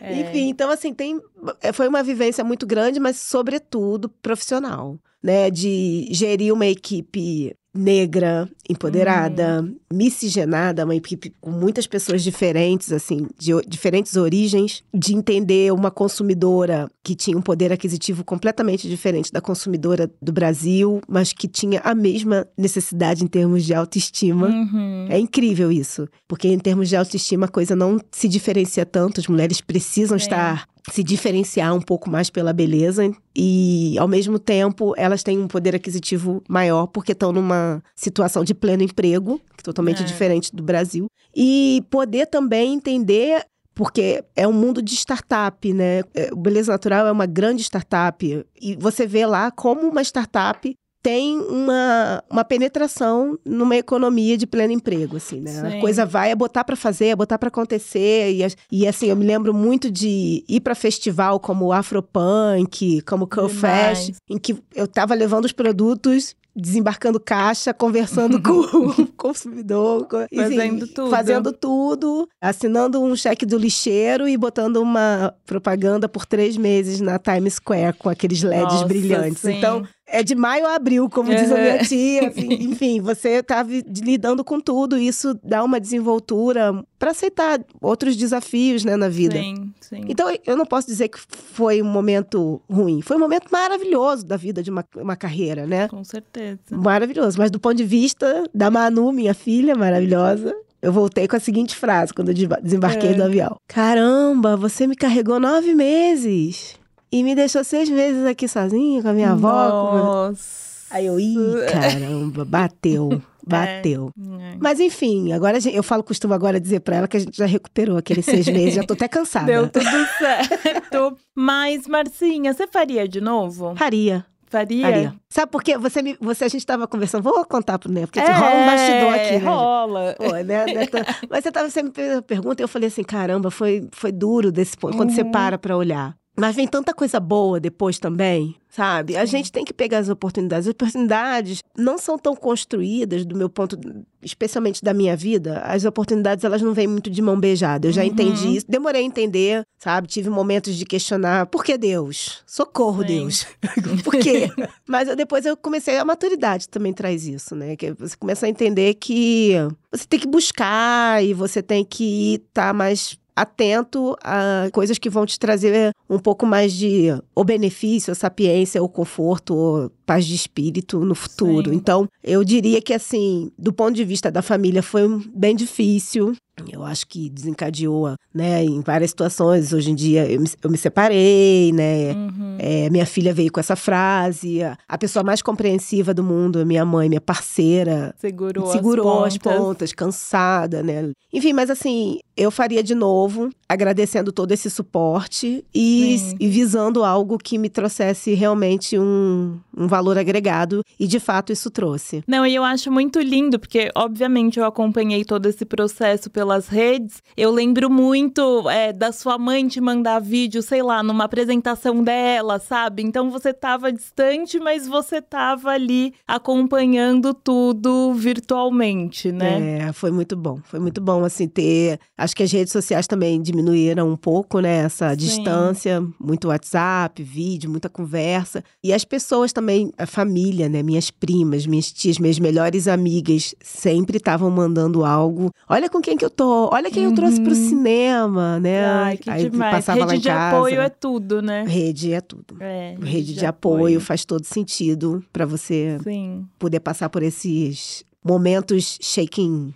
[0.00, 0.20] É.
[0.20, 1.20] Enfim, então assim, tem
[1.60, 8.48] é, foi uma vivência muito grande, mas sobretudo profissional, né, de gerir uma equipe negra,
[8.68, 9.76] empoderada, uhum.
[9.92, 16.90] miscigenada, uma equipe com muitas pessoas diferentes, assim, de diferentes origens, de entender uma consumidora
[17.02, 21.94] que tinha um poder aquisitivo completamente diferente da consumidora do Brasil, mas que tinha a
[21.94, 24.48] mesma necessidade em termos de autoestima.
[24.48, 25.06] Uhum.
[25.08, 29.28] É incrível isso, porque em termos de autoestima a coisa não se diferencia tanto, as
[29.28, 30.18] mulheres precisam é.
[30.18, 35.48] estar se diferenciar um pouco mais pela beleza e, ao mesmo tempo, elas têm um
[35.48, 40.06] poder aquisitivo maior porque estão numa situação de pleno emprego, que é totalmente é.
[40.06, 43.44] diferente do Brasil, e poder também entender
[43.74, 46.00] porque é um mundo de startup, né?
[46.14, 50.74] É, o Beleza Natural é uma grande startup e você vê lá como uma startup
[51.06, 55.52] tem uma, uma penetração numa economia de pleno emprego, assim, né?
[55.52, 55.78] Sim.
[55.78, 59.14] A coisa vai é botar para fazer, é botar para acontecer e, e assim, eu
[59.14, 65.14] me lembro muito de ir para festival como Afropunk, como Co-Fest, em que eu tava
[65.14, 68.50] levando os produtos desembarcando caixa, conversando com
[69.02, 71.10] o consumidor, fazendo tudo.
[71.10, 77.18] Fazendo tudo, assinando um cheque do lixeiro e botando uma propaganda por três meses na
[77.18, 79.42] Times Square com aqueles LEDs Nossa, brilhantes.
[79.42, 79.58] Sim.
[79.58, 82.28] Então, é de maio a abril, como diz a minha tia.
[82.28, 84.96] Assim, enfim, você tá lidando com tudo.
[84.96, 89.36] Isso dá uma desenvoltura para aceitar outros desafios, né, na vida.
[89.36, 90.04] Sim, sim.
[90.08, 93.02] Então, eu não posso dizer que foi um momento ruim.
[93.02, 95.88] Foi um momento maravilhoso da vida de uma, uma carreira, né?
[95.88, 96.60] Com certeza.
[96.70, 97.38] Maravilhoso.
[97.38, 101.74] Mas do ponto de vista da Manu, minha filha maravilhosa, eu voltei com a seguinte
[101.74, 103.14] frase quando eu desembarquei é.
[103.14, 106.78] do avião: Caramba, você me carregou nove meses
[107.10, 109.46] e me deixou seis meses aqui sozinha com a minha Nossa.
[109.46, 109.98] avó.
[109.98, 110.66] Nossa.
[110.90, 111.36] Aí eu, ih,
[111.70, 113.22] caramba, bateu.
[113.46, 114.10] Bateu.
[114.18, 114.56] É, é.
[114.58, 117.96] Mas enfim, agora eu falo, costumo agora dizer para ela que a gente já recuperou
[117.96, 119.46] aqueles seis meses, já tô até cansada.
[119.46, 119.84] Deu tudo
[120.18, 121.16] certo.
[121.32, 123.76] Mas, Marcinha, você faria de novo?
[123.76, 124.26] Faria.
[124.48, 124.82] Faria?
[124.82, 125.14] Faria.
[125.28, 125.78] Sabe por quê?
[125.78, 128.66] Você, me, você a gente estava conversando, vou contar pro Né, porque é, rola um
[128.66, 129.38] bastidor aqui, né?
[129.38, 130.14] Rola.
[130.16, 130.86] Pô, né, né,
[131.30, 134.76] mas você tava sempre me pergunta e eu falei assim, caramba, foi, foi duro desse
[134.76, 135.30] ponto, quando você uhum.
[135.30, 136.16] para pra olhar.
[136.36, 139.16] Mas vem tanta coisa boa depois também, sabe?
[139.16, 140.66] A gente tem que pegar as oportunidades.
[140.66, 143.78] As oportunidades não são tão construídas, do meu ponto,
[144.22, 145.60] especialmente da minha vida.
[145.60, 147.88] As oportunidades, elas não vêm muito de mão beijada.
[147.88, 148.08] Eu já uhum.
[148.08, 148.66] entendi isso.
[148.68, 150.08] Demorei a entender, sabe?
[150.08, 152.42] Tive momentos de questionar, por que Deus?
[152.46, 153.06] Socorro, Sim.
[153.06, 153.46] Deus.
[154.04, 154.50] por quê?
[154.86, 157.76] Mas eu, depois eu comecei, a maturidade também traz isso, né?
[157.76, 159.54] Que você começa a entender que
[159.90, 165.10] você tem que buscar e você tem que estar tá mais atento a coisas que
[165.10, 170.24] vão te trazer um pouco mais de ou benefício, ou sapiência, ou conforto, ou paz
[170.24, 171.70] de espírito no futuro.
[171.70, 171.76] Sim.
[171.76, 175.02] Então, eu diria que assim, do ponto de vista da família foi
[175.34, 176.34] bem difícil.
[176.72, 179.72] Eu acho que desencadeou, né, em várias situações.
[179.72, 182.12] Hoje em dia eu me, eu me separei, né?
[182.12, 182.56] Uhum.
[182.58, 184.60] É, minha filha veio com essa frase.
[184.88, 188.14] A pessoa mais compreensiva do mundo, minha mãe, minha parceira.
[188.18, 189.52] Segurou, segurou as, pontas.
[189.52, 191.10] as pontas, cansada, né?
[191.32, 197.36] Enfim, mas assim, eu faria de novo, agradecendo todo esse suporte e, e visando algo
[197.36, 200.82] que me trouxesse realmente um, um valor agregado.
[200.98, 202.22] E de fato isso trouxe.
[202.26, 207.24] Não, e eu acho muito lindo, porque obviamente eu acompanhei todo esse processo pelas redes.
[207.36, 212.60] Eu lembro muito é, da sua mãe te mandar vídeo, sei lá, numa apresentação dela,
[212.60, 213.02] sabe?
[213.02, 219.88] Então você estava distante, mas você estava ali acompanhando tudo virtualmente, né?
[219.88, 220.60] É, foi muito bom.
[220.62, 221.98] Foi muito bom, assim, ter.
[222.16, 224.84] Acho que as redes sociais também diminuíram um pouco, né?
[224.84, 225.16] Essa Sim.
[225.16, 228.62] distância, muito WhatsApp, vídeo, muita conversa.
[228.84, 230.80] E as pessoas também, a família, né?
[230.80, 235.50] Minhas primas, minhas tias, minhas melhores amigas sempre estavam mandando algo.
[235.68, 237.10] Olha com quem que eu tô, olha quem uhum.
[237.10, 237.68] eu trouxe pro uhum.
[237.68, 238.84] cinema, né?
[238.84, 239.76] Ai, que Aí demais.
[239.76, 240.56] Passava Rede lá em de casa.
[240.56, 241.64] apoio é tudo, né?
[241.66, 242.56] Rede é tudo.
[242.60, 243.76] É, rede, rede de, de apoio.
[243.76, 246.46] apoio faz todo sentido para você Sim.
[246.58, 249.74] poder passar por esses momentos shaking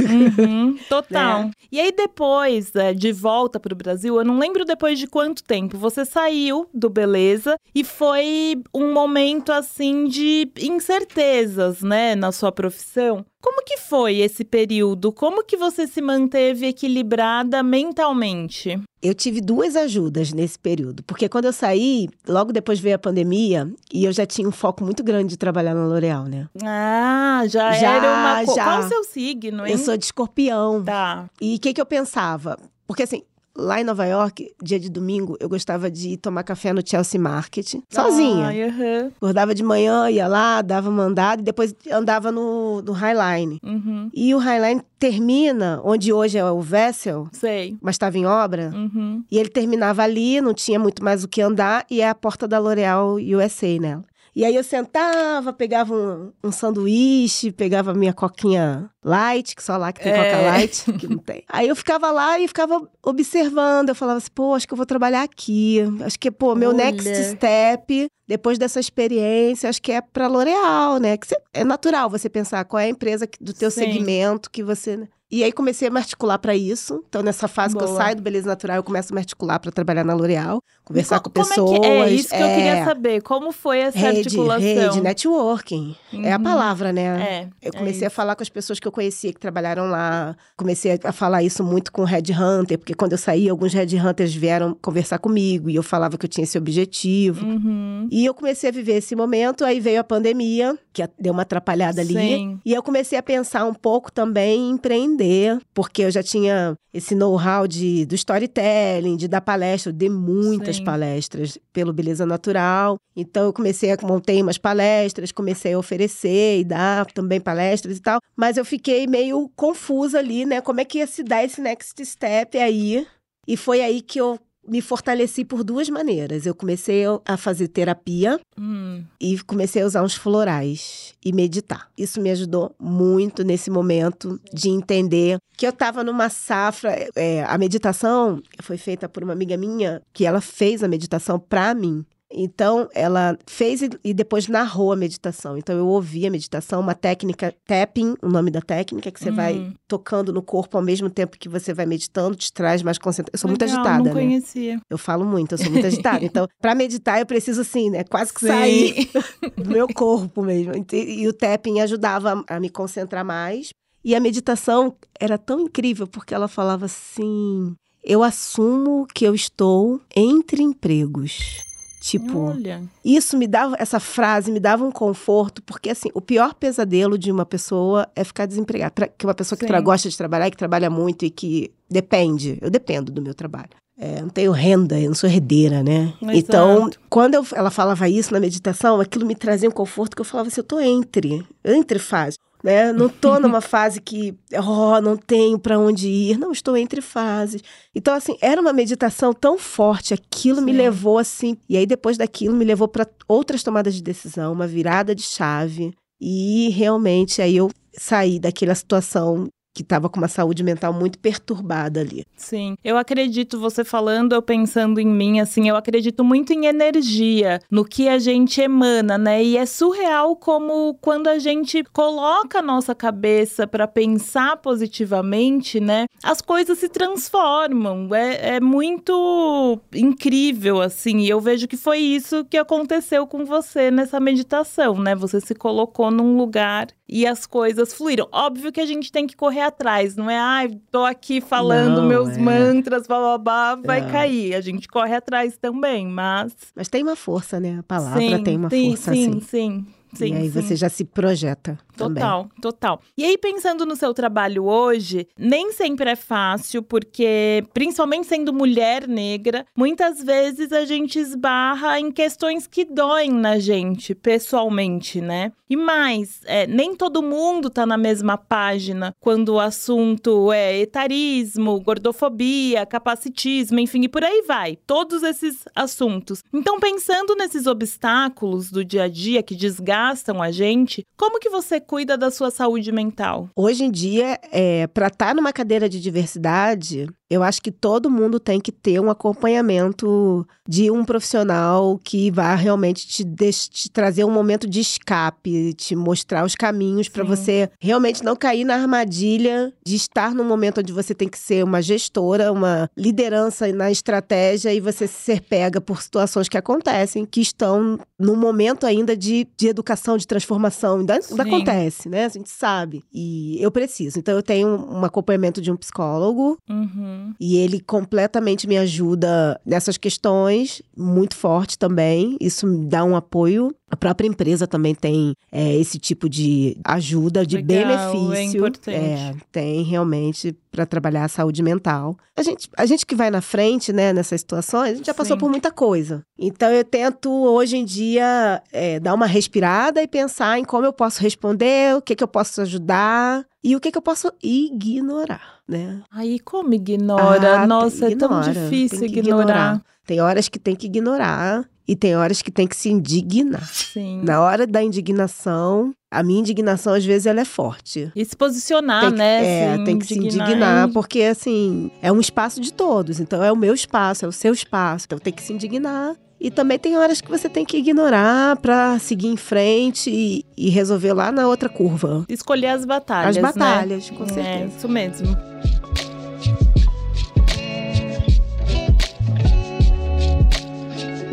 [0.00, 1.44] Uhum, total.
[1.44, 1.50] Né?
[1.70, 5.44] E aí, depois, é, de volta para o Brasil, eu não lembro depois de quanto
[5.44, 12.50] tempo você saiu do Beleza e foi um momento assim de incertezas, né, na sua
[12.50, 13.24] profissão.
[13.40, 15.10] Como que foi esse período?
[15.12, 18.78] Como que você se manteve equilibrada mentalmente?
[19.02, 23.72] Eu tive duas ajudas nesse período, porque quando eu saí, logo depois veio a pandemia
[23.90, 26.48] e eu já tinha um foco muito grande de trabalhar na L'Oréal, né?
[26.62, 28.64] Ah, já, já era uma já.
[28.64, 29.72] Qual o seu signo, hein?
[29.72, 30.84] Eu sou de escorpião.
[30.84, 31.30] Tá.
[31.40, 32.58] E o que que eu pensava?
[32.86, 33.22] Porque assim,
[33.56, 37.74] Lá em Nova York, dia de domingo, eu gostava de tomar café no Chelsea Market,
[37.88, 38.48] sozinha.
[38.48, 39.12] Ah, uhum.
[39.16, 43.60] Acordava de manhã, ia lá, dava mandado e depois andava no, no Highline.
[43.62, 44.10] Uhum.
[44.14, 47.26] E o Highline termina onde hoje é o Vessel.
[47.32, 47.76] Sei.
[47.82, 48.70] Mas estava em obra.
[48.72, 49.24] Uhum.
[49.30, 52.46] E ele terminava ali, não tinha muito mais o que andar, e é a porta
[52.46, 54.04] da L'Oréal USA nela.
[54.34, 59.92] E aí eu sentava, pegava um, um sanduíche, pegava minha coquinha light, que só lá
[59.92, 60.16] que tem é.
[60.16, 61.44] coca light, que não tem.
[61.48, 63.88] Aí eu ficava lá e ficava observando.
[63.88, 65.78] Eu falava assim, pô, acho que eu vou trabalhar aqui.
[66.04, 66.84] Acho que, pô, meu Olha.
[66.84, 71.16] next step, depois dessa experiência, acho que é pra L'Oréal, né?
[71.16, 73.80] Que é natural você pensar qual é a empresa do teu Sim.
[73.80, 75.08] segmento que você...
[75.30, 77.04] E aí comecei a me articular para isso.
[77.08, 77.86] Então, nessa fase Boa.
[77.86, 80.60] que eu saio do Beleza Natural, eu começo a me articular para trabalhar na L'Oréal,
[80.84, 81.72] conversar com pessoas.
[81.72, 82.42] É, que, é, isso que é...
[82.42, 83.22] eu queria saber.
[83.22, 84.60] Como foi essa rede, articulação?
[84.60, 85.96] Rede, networking.
[86.12, 86.24] Uhum.
[86.24, 86.42] É a uhum.
[86.42, 87.02] palavra, né?
[87.02, 90.36] É, eu comecei é a falar com as pessoas que eu conhecia, que trabalharam lá.
[90.56, 94.34] Comecei a falar isso muito com Red Hunter, porque quando eu saí, alguns Red Hunters
[94.34, 97.46] vieram conversar comigo e eu falava que eu tinha esse objetivo.
[97.46, 98.08] Uhum.
[98.10, 102.00] E eu comecei a viver esse momento, aí veio a pandemia, que deu uma atrapalhada
[102.00, 102.14] ali.
[102.14, 102.60] Sim.
[102.64, 106.74] E eu comecei a pensar um pouco também em empreender, porque porque eu já tinha
[106.94, 110.84] esse know-how de, do storytelling, de dar palestra, eu dei muitas Sim.
[110.84, 112.96] palestras pelo Beleza Natural.
[113.14, 118.00] Então eu comecei a montei umas palestras, comecei a oferecer e dar também palestras e
[118.00, 120.60] tal, mas eu fiquei meio confusa ali, né?
[120.60, 123.06] Como é que ia se dar esse next step aí?
[123.46, 126.46] E foi aí que eu me fortaleci por duas maneiras.
[126.46, 128.79] Eu comecei a fazer terapia, hum.
[129.20, 131.88] E comecei a usar uns florais e meditar.
[131.96, 137.08] Isso me ajudou muito nesse momento de entender que eu estava numa safra.
[137.14, 141.74] É, a meditação foi feita por uma amiga minha que ela fez a meditação para
[141.74, 142.04] mim.
[142.32, 145.58] Então, ela fez e depois narrou a meditação.
[145.58, 149.54] Então, eu ouvi a meditação, uma técnica tapping, o nome da técnica, que você vai
[149.58, 149.74] Uhum.
[149.88, 153.32] tocando no corpo ao mesmo tempo que você vai meditando, te traz mais concentração.
[153.34, 154.12] Eu sou muito Legal, agitada, não né?
[154.12, 154.80] conhecia.
[154.88, 156.24] Eu falo muito, eu sou muito agitada.
[156.24, 158.04] Então, para meditar, eu preciso, assim, né?
[158.04, 158.46] Quase que Sim.
[158.46, 159.10] sair
[159.58, 160.72] do meu corpo mesmo.
[160.92, 163.70] E, e o tapping ajudava a, a me concentrar mais.
[164.04, 170.00] E a meditação era tão incrível, porque ela falava assim: eu assumo que eu estou
[170.14, 171.68] entre empregos.
[172.00, 176.54] Tipo, Olha, isso me dava, essa frase me dava um conforto, porque assim, o pior
[176.54, 178.90] pesadelo de uma pessoa é ficar desempregada.
[178.90, 179.68] Pra- Que uma pessoa que Sim.
[179.68, 182.56] tra- gosta de trabalhar, e que trabalha muito e que depende.
[182.62, 183.68] Eu dependo do meu trabalho.
[183.98, 186.14] É, não tenho renda, eu não sou herdeira, né?
[186.22, 186.36] Exato.
[186.38, 190.24] Então, quando eu- ela falava isso na meditação, aquilo me trazia um conforto que eu
[190.24, 192.38] falava assim, eu tô entre, entre fases.
[192.62, 192.92] Né?
[192.92, 196.38] Não tô numa fase que, oh, não tenho para onde ir.
[196.38, 197.62] Não, estou entre fases.
[197.94, 200.78] Então, assim, era uma meditação tão forte, aquilo me Sim.
[200.78, 201.56] levou assim.
[201.68, 205.92] E aí, depois daquilo, me levou para outras tomadas de decisão, uma virada de chave.
[206.20, 212.00] E realmente aí eu saí daquela situação que estava com uma saúde mental muito perturbada
[212.00, 212.24] ali.
[212.36, 212.76] sim.
[212.82, 217.84] Eu acredito, você falando, eu pensando em mim, assim, eu acredito muito em energia, no
[217.84, 219.42] que a gente emana, né?
[219.42, 226.06] E é surreal como quando a gente coloca a nossa cabeça para pensar positivamente, né?
[226.22, 228.08] As coisas se transformam.
[228.14, 231.18] É, é muito incrível, assim.
[231.18, 235.14] E eu vejo que foi isso que aconteceu com você nessa meditação, né?
[235.14, 238.28] Você se colocou num lugar e as coisas fluíram.
[238.30, 240.38] Óbvio que a gente tem que correr atrás, não é?
[240.38, 242.38] Ai, tô aqui falando Não, meus é.
[242.38, 244.10] mantras, blá blá blá, vai Não.
[244.10, 244.54] cair.
[244.54, 246.54] A gente corre atrás também, mas.
[246.74, 247.78] Mas tem uma força, né?
[247.80, 249.40] A palavra sim, tem uma sim, força, sim, assim.
[249.40, 250.34] sim, sim.
[250.34, 250.60] e aí sim.
[250.62, 252.22] você já se projeta também.
[252.22, 253.00] Total, total.
[253.16, 259.06] E aí, pensando no seu trabalho hoje, nem sempre é fácil, porque, principalmente sendo mulher
[259.06, 265.52] negra, muitas vezes a gente esbarra em questões que doem na gente, pessoalmente, né?
[265.68, 271.80] E mais, é, nem todo mundo tá na mesma página quando o assunto é etarismo,
[271.80, 274.76] gordofobia, capacitismo, enfim, e por aí vai.
[274.84, 276.42] Todos esses assuntos.
[276.52, 279.99] Então, pensando nesses obstáculos do dia a dia que desgastam
[280.42, 283.48] a gente, como que você cuida da sua saúde mental?
[283.54, 288.40] Hoje em dia, é, para estar numa cadeira de diversidade, eu acho que todo mundo
[288.40, 294.30] tem que ter um acompanhamento de um profissional que vá realmente te, te trazer um
[294.30, 299.96] momento de escape, te mostrar os caminhos para você realmente não cair na armadilha de
[299.96, 304.80] estar num momento onde você tem que ser uma gestora, uma liderança na estratégia e
[304.80, 310.16] você ser pega por situações que acontecem, que estão num momento ainda de, de educação,
[310.16, 310.98] de transformação.
[310.98, 312.24] Ainda, ainda acontece, né?
[312.24, 313.02] A gente sabe.
[313.12, 314.18] E eu preciso.
[314.18, 317.19] Então, eu tenho um acompanhamento de um psicólogo Uhum.
[317.38, 322.36] E ele completamente me ajuda nessas questões, muito forte também.
[322.40, 323.74] Isso me dá um apoio.
[323.90, 328.34] A própria empresa também tem é, esse tipo de ajuda, de Legal, benefício.
[328.34, 328.96] é importante.
[328.96, 332.16] É, tem realmente para trabalhar a saúde mental.
[332.36, 335.36] A gente, a gente que vai na frente, né, nessas situações, a gente já passou
[335.36, 335.40] Sim.
[335.40, 336.22] por muita coisa.
[336.38, 340.92] Então eu tento hoje em dia é, dar uma respirada e pensar em como eu
[340.92, 345.58] posso responder, o que, que eu posso ajudar e o que, que eu posso ignorar,
[345.68, 346.02] né?
[346.10, 347.60] Aí, como ignora?
[347.60, 349.82] Ah, Nossa, é tão ignora, difícil tem que ignorar.
[350.06, 353.66] Tem horas que tem que ignorar e tem horas que tem que se indignar.
[353.72, 354.20] Sim.
[354.22, 358.10] Na hora da indignação, a minha indignação às vezes ela é forte.
[358.14, 359.44] E se posicionar, tem que, né?
[359.74, 363.20] é, se tem que se indignar porque assim, é um espaço de todos.
[363.20, 365.06] Então é o meu espaço, é o seu espaço.
[365.06, 366.14] Então tem que se indignar.
[366.42, 370.70] E também tem horas que você tem que ignorar pra seguir em frente e, e
[370.70, 372.24] resolver lá na outra curva.
[372.30, 373.42] Escolher as batalhas, As né?
[373.42, 374.72] batalhas, com É, certeza.
[374.78, 375.49] isso mesmo.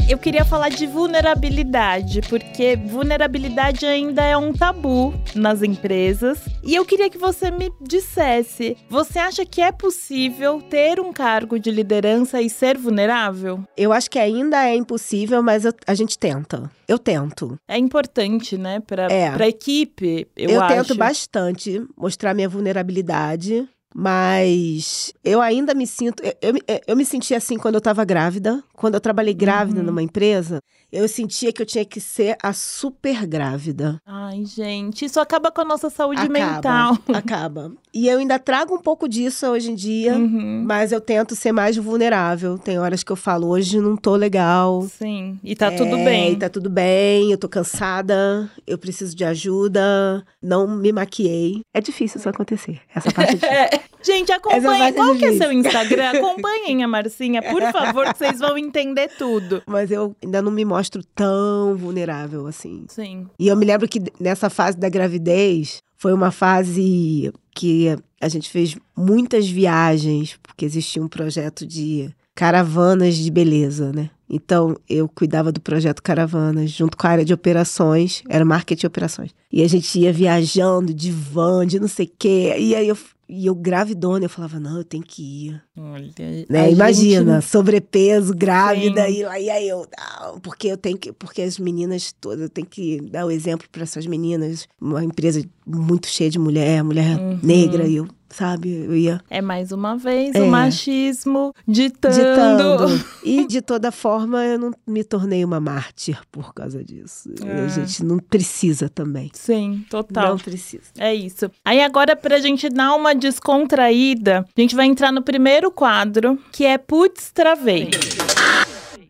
[0.10, 6.40] Eu queria falar de vulnerabilidade, porque vulnerabilidade ainda é um tabu nas empresas.
[6.64, 11.60] E eu queria que você me dissesse: você acha que é possível ter um cargo
[11.60, 13.62] de liderança e ser vulnerável?
[13.76, 16.72] Eu acho que ainda é impossível, mas eu- a gente tenta.
[16.88, 17.60] Eu tento.
[17.68, 19.28] É importante, né, para É.
[19.28, 20.74] a equipe, eu, Eu, acho.
[20.88, 23.68] tento bastante mostrar minha vulnerabilidade,
[24.00, 26.22] Mas eu ainda me sinto.
[26.24, 26.34] Eu,
[26.68, 28.64] eu, eu me senti assim quando eu estava grávida.
[28.76, 29.88] Quando eu trabalhei grávida Uhum.
[29.88, 34.00] numa empresa, eu sentia que eu tinha que ser a super grávida.
[34.06, 36.98] Ai, gente, isso acaba com a nossa saúde acaba, mental.
[37.12, 37.72] Acaba.
[37.94, 40.14] E eu ainda trago um pouco disso hoje em dia.
[40.16, 40.64] Uhum.
[40.68, 42.58] Mas eu tento ser mais vulnerável.
[42.60, 44.84] Tem horas que eu falo, hoje não tô legal.
[44.84, 46.34] Sim, e tá tudo É, bem.
[46.34, 51.62] E tá tudo bem, eu tô cansada, eu preciso de ajuda, não me maquiei.
[51.74, 52.80] É difícil isso acontecer.
[52.94, 53.87] Essa parte é difícil.
[54.04, 54.94] Gente, acompanhem.
[54.94, 56.12] Qual que é seu Instagram?
[56.18, 59.62] Acompanhem a Marcinha, por favor, que vocês vão entender tudo.
[59.66, 62.86] Mas eu ainda não me mostro tão vulnerável assim.
[62.88, 63.28] Sim.
[63.38, 68.50] E eu me lembro que nessa fase da gravidez foi uma fase que a gente
[68.50, 74.12] fez muitas viagens, porque existia um projeto de caravanas de beleza, né?
[74.30, 78.88] Então eu cuidava do projeto Caravanas junto com a área de operações, era marketing e
[78.88, 79.32] operações.
[79.52, 82.56] E a gente ia viajando de van, de não sei o quê.
[82.60, 82.98] E aí eu,
[83.30, 85.62] e eu gravidona, eu falava, não, eu tenho que ir.
[85.78, 86.10] Olha,
[86.50, 86.72] Né?
[86.72, 89.14] Imagina, gente- sobrepeso, grávida, Sim.
[89.20, 89.86] e lá e aí eu,
[90.22, 93.68] não, porque eu tenho que, porque as meninas todas, eu tenho que dar o exemplo
[93.72, 97.40] para essas meninas, uma empresa muito cheia de mulher, mulher Uhum.
[97.44, 98.08] negra, e eu,
[98.38, 100.42] sabe, eu ia É mais uma vez É.
[100.42, 102.16] o machismo ditando.
[102.16, 103.06] ditando.
[103.24, 107.30] E de toda forma eu não me tornei uma mártir por causa disso.
[107.46, 107.66] É.
[107.66, 109.30] A gente não precisa também.
[109.34, 110.30] Sim, total.
[110.30, 110.84] Não precisa.
[110.98, 111.52] É isso.
[111.66, 116.64] Aí agora, pra gente dar uma descontraída, a gente vai entrar no primeiro quadro, que
[116.66, 117.90] é Putz Travei.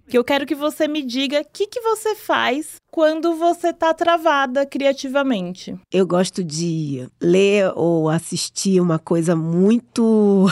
[0.10, 3.94] Que eu quero que você me diga o que, que você faz quando você tá
[3.94, 5.76] travada criativamente.
[5.92, 10.48] Eu gosto de ler ou assistir uma coisa muito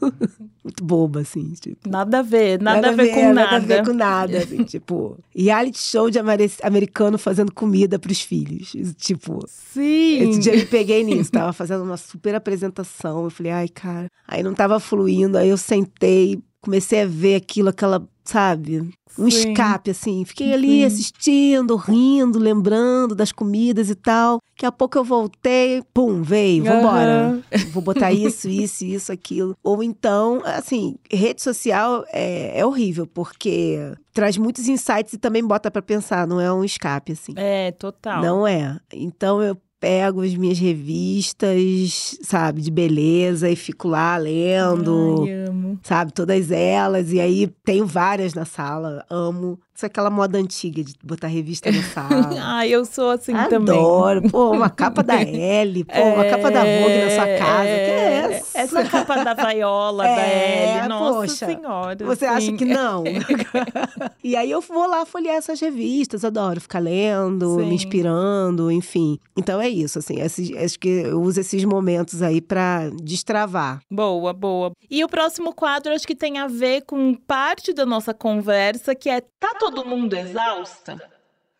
[0.64, 3.34] muito boba assim, tipo Nada a ver, nada, a ver, com nada.
[3.34, 6.18] Nada a ver com nada, assim, tipo, reality show de
[6.62, 8.74] americano fazendo comida pros filhos.
[8.74, 10.30] Isso, Tipo, Sim.
[10.30, 13.24] esse dia eu me peguei nisso, tava fazendo uma super apresentação.
[13.24, 14.06] Eu falei, ai, cara.
[14.26, 18.80] Aí não tava fluindo, aí eu sentei, comecei a ver aquilo, aquela, sabe?
[19.18, 19.52] Um Sim.
[19.52, 20.24] escape, assim.
[20.24, 20.84] Fiquei ali Sim.
[20.84, 24.38] assistindo, rindo, lembrando das comidas e tal.
[24.54, 27.26] Daqui a pouco eu voltei, pum, veio, vambora.
[27.26, 27.42] Aham.
[27.70, 29.56] Vou botar isso, isso, isso, aquilo.
[29.62, 33.78] Ou então, assim, rede social é, é horrível, porque
[34.12, 37.32] traz muitos insights e também bota pra pensar, não é um escape, assim.
[37.36, 38.22] É, total.
[38.22, 38.78] Não é.
[38.92, 45.24] Então eu pego as minhas revistas, sabe, de beleza e fico lá lendo.
[45.24, 45.78] Ai, amo.
[45.82, 49.60] Sabe, todas elas, e aí tenho várias na sala, amo.
[49.74, 52.30] Isso é aquela moda antiga de botar revista na sala.
[52.40, 53.76] Ai, eu sou assim também.
[53.76, 54.22] Adoro.
[54.30, 57.64] Pô, uma capa da L, pô, uma capa da Vogue na sua casa.
[57.64, 58.58] Que é essa?
[58.58, 60.88] Essa capa da vaiola da É, L.
[60.88, 61.46] Nossa poxa.
[61.46, 61.96] senhora.
[62.06, 62.56] Você acha sim.
[62.56, 63.02] que não?
[64.22, 67.66] e aí eu vou lá folhear essas revistas, adoro ficar lendo, Sim.
[67.66, 69.18] me inspirando, enfim.
[69.36, 73.80] Então é isso, assim, esses- acho que eu uso esses momentos aí pra destravar.
[73.90, 74.70] Boa, boa.
[74.90, 79.08] E o próximo quadro acho que tem a ver com parte da nossa conversa, que
[79.10, 79.20] é
[79.64, 81.00] todo mundo exausta?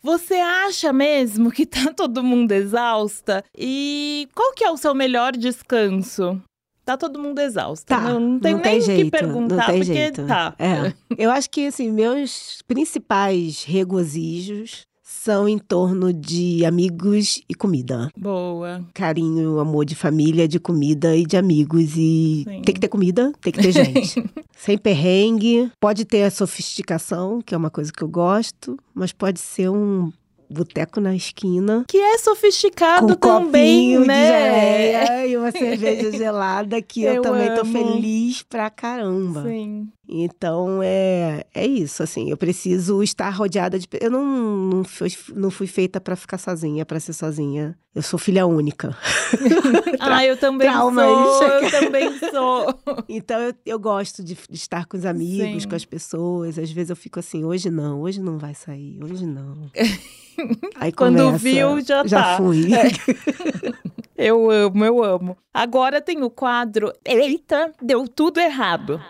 [0.03, 3.43] Você acha mesmo que tá todo mundo exausta?
[3.57, 6.41] E qual que é o seu melhor descanso?
[6.85, 7.87] Tá todo mundo exausto.
[7.87, 10.27] Tá, não, não tenho não tem nem o que jeito, perguntar, não tem porque jeito.
[10.27, 10.55] tá.
[10.59, 10.93] É.
[11.17, 14.85] Eu acho que, assim, meus principais regozijos
[15.25, 18.11] são em torno de amigos e comida.
[18.15, 18.85] Boa.
[18.93, 21.93] Carinho, amor de família, de comida e de amigos.
[21.97, 22.63] E Sim.
[22.63, 24.23] tem que ter comida, tem que ter gente.
[24.55, 25.71] Sem perrengue.
[25.81, 30.13] Pode ter a sofisticação, que é uma coisa que eu gosto, mas pode ser um
[30.51, 31.85] boteco na esquina.
[31.89, 34.27] Que é sofisticado Com um também, de né?
[34.27, 37.73] geleia e uma cerveja gelada que eu, Eu também tô amo.
[37.73, 39.43] feliz pra caramba.
[39.43, 39.89] Sim.
[40.09, 42.31] Então é, é isso, assim.
[42.31, 43.89] Eu preciso estar rodeada de.
[44.01, 47.77] Eu não, não, fui, não fui feita pra ficar sozinha, pra ser sozinha.
[47.95, 48.97] Eu sou filha única.
[50.01, 51.07] Ah, eu também traumas.
[51.07, 53.05] sou, eu também sou.
[53.09, 55.69] Então eu, eu gosto de, de estar com os amigos, Sim.
[55.69, 56.59] com as pessoas.
[56.59, 59.71] Às vezes eu fico assim, hoje não, hoje não vai sair, hoje não.
[60.77, 62.37] Aí Quando começa, viu, já já tá.
[62.37, 62.67] fui.
[64.17, 65.37] Eu amo, eu amo.
[65.53, 69.01] Agora tem o quadro Eita, deu tudo errado.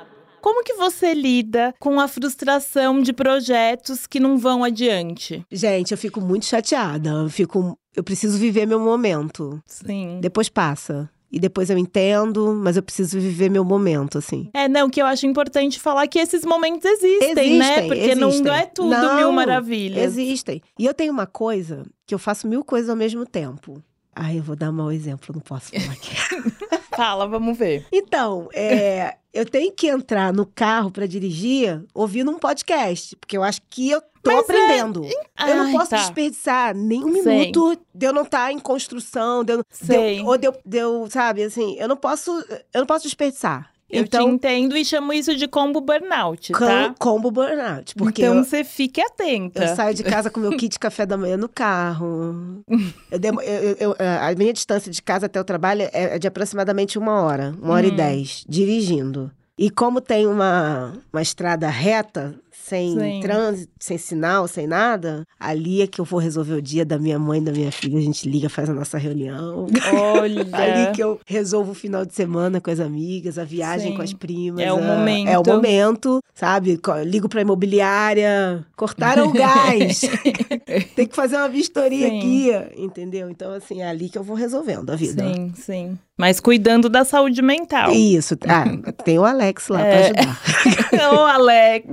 [0.45, 5.43] Como que você lida com a frustração de projetos que não vão adiante?
[5.51, 7.09] Gente, eu fico muito chateada.
[7.09, 9.59] Eu fico, eu preciso viver meu momento.
[9.65, 10.19] Sim.
[10.21, 11.09] Depois passa.
[11.33, 14.51] E depois eu entendo, mas eu preciso viver meu momento, assim.
[14.53, 17.79] É, não, que eu acho importante falar que esses momentos existem, né?
[17.79, 18.47] Existem, Porque não- existem.
[18.47, 20.05] Não, é tudo Não, mil maravilhas.
[20.19, 20.61] Existem.
[20.79, 23.83] E eu tenho uma coisa que eu faço mil coisas ao mesmo tempo.
[24.17, 26.15] Ai, eu vou dar um mau exemplo, não posso falar aqui.
[26.97, 27.85] Fala, vamos ver.
[27.93, 33.43] Então, é, eu tenho que entrar no carro para dirigir ouvindo um podcast, porque eu
[33.43, 35.05] acho que eu tô Mas é- aprendendo.
[35.49, 35.97] Eu não posso tá.
[35.97, 40.39] desperdiçar nem um minuto de eu não estar em construção, de eu, de eu- ou
[40.39, 42.31] de eu, de eu, sabe, assim, eu não posso,
[42.73, 43.74] eu não posso desperdiçar.
[43.97, 46.95] Eu então, te entendo e chamo isso de combo burnout, com- tá?
[46.99, 49.63] combo burnout, porque então eu, você fique atenta.
[49.65, 52.63] eu saio de casa com meu kit café da manhã no carro.
[53.11, 57.23] Eu demo- eu- a minha distância de casa até o trabalho é de aproximadamente uma
[57.23, 57.97] hora, uma hora e Hum.
[57.97, 59.31] dez, dirigindo.
[59.57, 62.35] E como tem uma, uma estrada reta,
[62.67, 63.21] sem Sim.
[63.21, 67.19] trânsito, sem sinal, sem nada, ali é que eu vou resolver o dia da minha
[67.19, 67.99] mãe e da minha filha.
[67.99, 69.67] A gente liga, faz a nossa reunião.
[70.19, 70.47] Olha.
[70.53, 73.97] Ali que eu resolvo o final de semana com as amigas, a viagem Sim.
[73.97, 74.65] com as primas.
[74.65, 75.29] É o a- momento.
[75.29, 76.81] É o momento, sabe?
[77.05, 80.01] Ligo pra imobiliária, cortaram o gás.
[80.97, 82.19] Tem que fazer uma vistoria Sim.
[82.19, 83.29] aqui, entendeu?
[83.29, 85.23] Então, assim, é ali que eu vou resolvendo a vida.
[85.35, 85.99] Sim, sim.
[86.17, 87.91] Mas cuidando da saúde mental.
[87.93, 88.37] Isso.
[88.47, 88.65] Ah,
[89.03, 90.13] tem o Alex lá É.
[90.13, 91.13] pra ajudar.
[91.13, 91.93] Ô, Alex.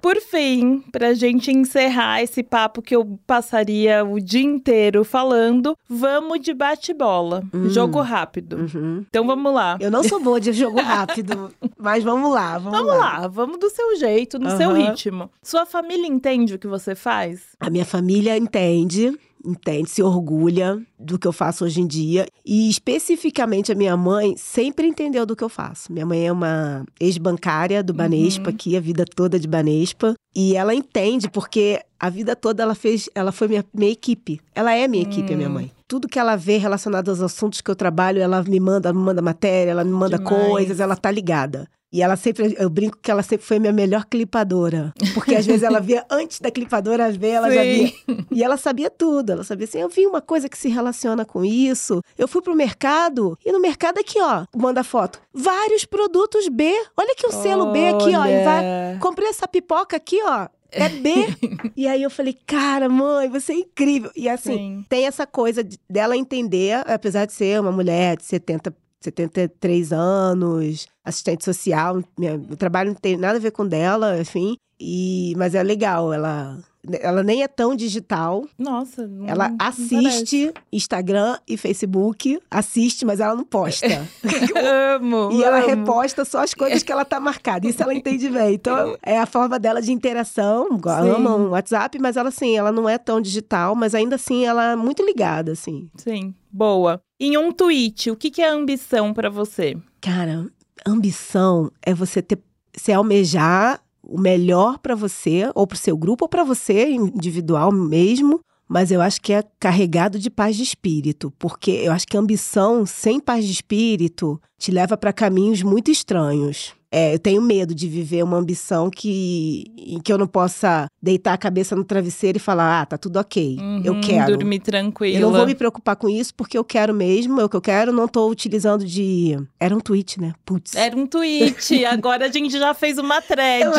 [0.00, 6.40] Por fim, pra gente encerrar esse papo que eu passaria o dia inteiro falando, vamos
[6.40, 7.44] de bate-bola.
[7.54, 7.68] Hum.
[7.68, 8.56] Jogo rápido.
[8.56, 9.04] Uhum.
[9.08, 9.76] Então vamos lá.
[9.80, 13.70] Eu não sou boa de jogo rápido, mas vamos lá, vamos, Vamos lá, vamos do
[13.70, 14.90] seu jeito, no seu Aham.
[14.90, 15.30] ritmo.
[15.42, 17.40] Sua família entende o que você faz?
[17.60, 22.26] A minha família entende, entende, se orgulha do que eu faço hoje em dia.
[22.44, 25.92] E especificamente a minha mãe sempre entendeu do que eu faço.
[25.92, 28.54] Minha mãe é uma ex-bancária do Banespa Uhum.
[28.54, 30.14] aqui, a vida toda de Banespa.
[30.34, 34.40] E ela entende porque a vida toda ela fez, ela foi minha, minha equipe.
[34.54, 35.52] Ela é minha equipe, a minha Hum.
[35.52, 35.72] mãe.
[35.86, 39.20] Tudo que ela vê relacionado aos assuntos que eu trabalho, ela me manda, me manda
[39.20, 40.36] matéria, ela me manda Demais.
[40.50, 41.68] coisas, ela tá ligada.
[41.92, 44.94] E ela sempre, eu brinco que ela sempre foi minha melhor clipadora.
[45.12, 47.92] Porque às vezes ela via antes da clipadora ver, ela já Sim.
[48.06, 48.26] via.
[48.30, 49.30] E ela sabia tudo.
[49.32, 52.00] Ela sabia assim: eu vi uma coisa que se relaciona com isso.
[52.16, 55.20] Eu fui pro mercado e no mercado aqui, ó, manda foto.
[55.34, 56.64] Vários produtos B.
[56.96, 58.24] Olha aqui o selo B aqui, ó.
[58.24, 60.48] E vai, comprei essa pipoca aqui, ó.
[60.74, 61.10] É B.
[61.76, 64.10] e aí eu falei, cara, mãe, você é incrível.
[64.16, 64.86] E assim, Sim.
[64.88, 68.74] tem essa coisa de- dela entender, apesar de ser uma mulher de 70,
[69.04, 72.02] 73 anos, assistente social,
[72.50, 74.56] o trabalho não tem nada a ver com dela, enfim.
[74.80, 76.58] E, mas é legal, ela,
[77.00, 78.44] ela nem é tão digital.
[78.58, 83.86] Nossa, não, Ela não assiste Instagram e Facebook, assiste, mas ela não posta.
[84.96, 85.30] amo.
[85.32, 85.66] E ela amo.
[85.66, 87.66] reposta só as coisas que ela tá marcada.
[87.68, 88.54] Isso ela entende bem.
[88.54, 90.80] Então, é a forma dela de interação.
[90.84, 94.44] Ela ama o WhatsApp, mas ela, assim, ela não é tão digital, mas ainda assim,
[94.44, 95.88] ela é muito ligada, assim.
[95.96, 97.00] Sim, boa.
[97.20, 99.76] Em um tweet, o que, que é ambição pra você?
[100.00, 100.46] Cara,
[100.84, 102.38] ambição é você ter,
[102.76, 103.80] você almejar
[104.12, 108.40] o melhor pra você, ou pro seu grupo, ou pra você, individual mesmo.
[108.68, 112.86] Mas eu acho que é carregado de paz de espírito, porque eu acho que ambição
[112.86, 116.74] sem paz de espírito te leva para caminhos muito estranhos.
[116.94, 121.32] É, eu tenho medo de viver uma ambição que, em que eu não possa deitar
[121.32, 124.36] a cabeça no travesseiro e falar, ah, tá tudo ok, eu Uhum, quero.
[124.36, 125.16] Dormir tranquila.
[125.16, 127.62] Eu não vou me preocupar com isso porque eu quero mesmo, é o que eu
[127.62, 129.38] quero, não tô utilizando de.
[129.58, 130.34] Era um tweet, né?
[130.44, 130.74] Putz.
[130.74, 133.70] Era um tweet, agora a gente já fez uma thread.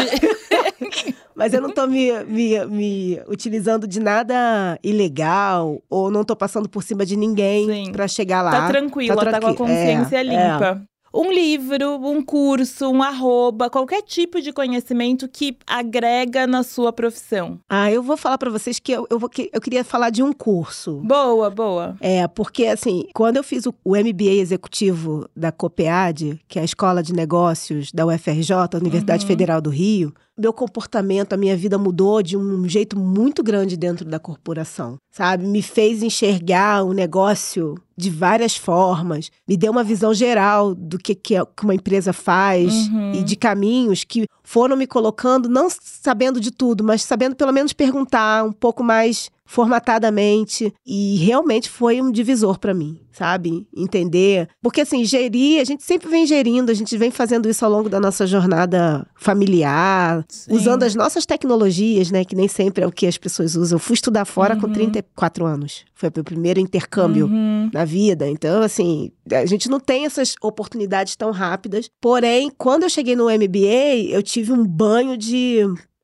[1.35, 6.69] Mas eu não tô me, me, me utilizando de nada ilegal ou não tô passando
[6.69, 8.51] por cima de ninguém pra chegar lá.
[8.51, 10.83] Tá tranquila, tá, com a tranqui- consciência é, limpa.
[11.13, 17.59] Um livro, um curso, um arroba, qualquer tipo de conhecimento que agrega na sua profissão.
[17.69, 20.23] Ah, eu vou falar pra vocês que eu, eu, vou, que- eu queria falar de
[20.23, 21.01] um curso.
[21.03, 21.95] Boa, boa.
[22.01, 26.65] É, porque assim, quando eu fiz o, o MBA executivo da COPEAD, que é a
[26.65, 28.51] Escola de Negócios da UFRJ,
[28.81, 29.27] Universidade Uhum.
[29.27, 34.03] Federal do Rio, meu comportamento, a minha vida mudou de um jeito muito grande dentro
[34.05, 35.45] da corporação, sabe?
[35.45, 41.13] Me fez enxergar o negócio de várias formas, me deu uma visão geral do que,
[41.13, 43.13] que é- que uma empresa faz Uhum.
[43.13, 47.73] e de caminhos que foram me colocando, não sabendo de tudo, mas sabendo pelo menos
[47.73, 50.73] perguntar um pouco mais formatadamente.
[50.85, 53.67] E realmente foi um divisor para mim, sabe?
[53.75, 54.47] Entender.
[54.61, 57.89] Porque assim, gerir, a gente sempre vem gerindo, a gente vem fazendo isso ao longo
[57.89, 60.53] da nossa jornada familiar, Sim.
[60.55, 62.23] usando as nossas tecnologias, né?
[62.25, 63.75] Que nem sempre é o que as pessoas usam.
[63.75, 64.73] Eu fui estudar fora com Uhum.
[64.73, 65.83] 34 anos.
[65.93, 67.69] Foi meu primeiro intercâmbio Uhum.
[67.73, 68.27] na vida.
[68.29, 71.89] Então, assim, a gente não tem essas oportunidades tão rápidas.
[72.01, 75.59] Porém, quando eu cheguei no MBA, eu tive um banho de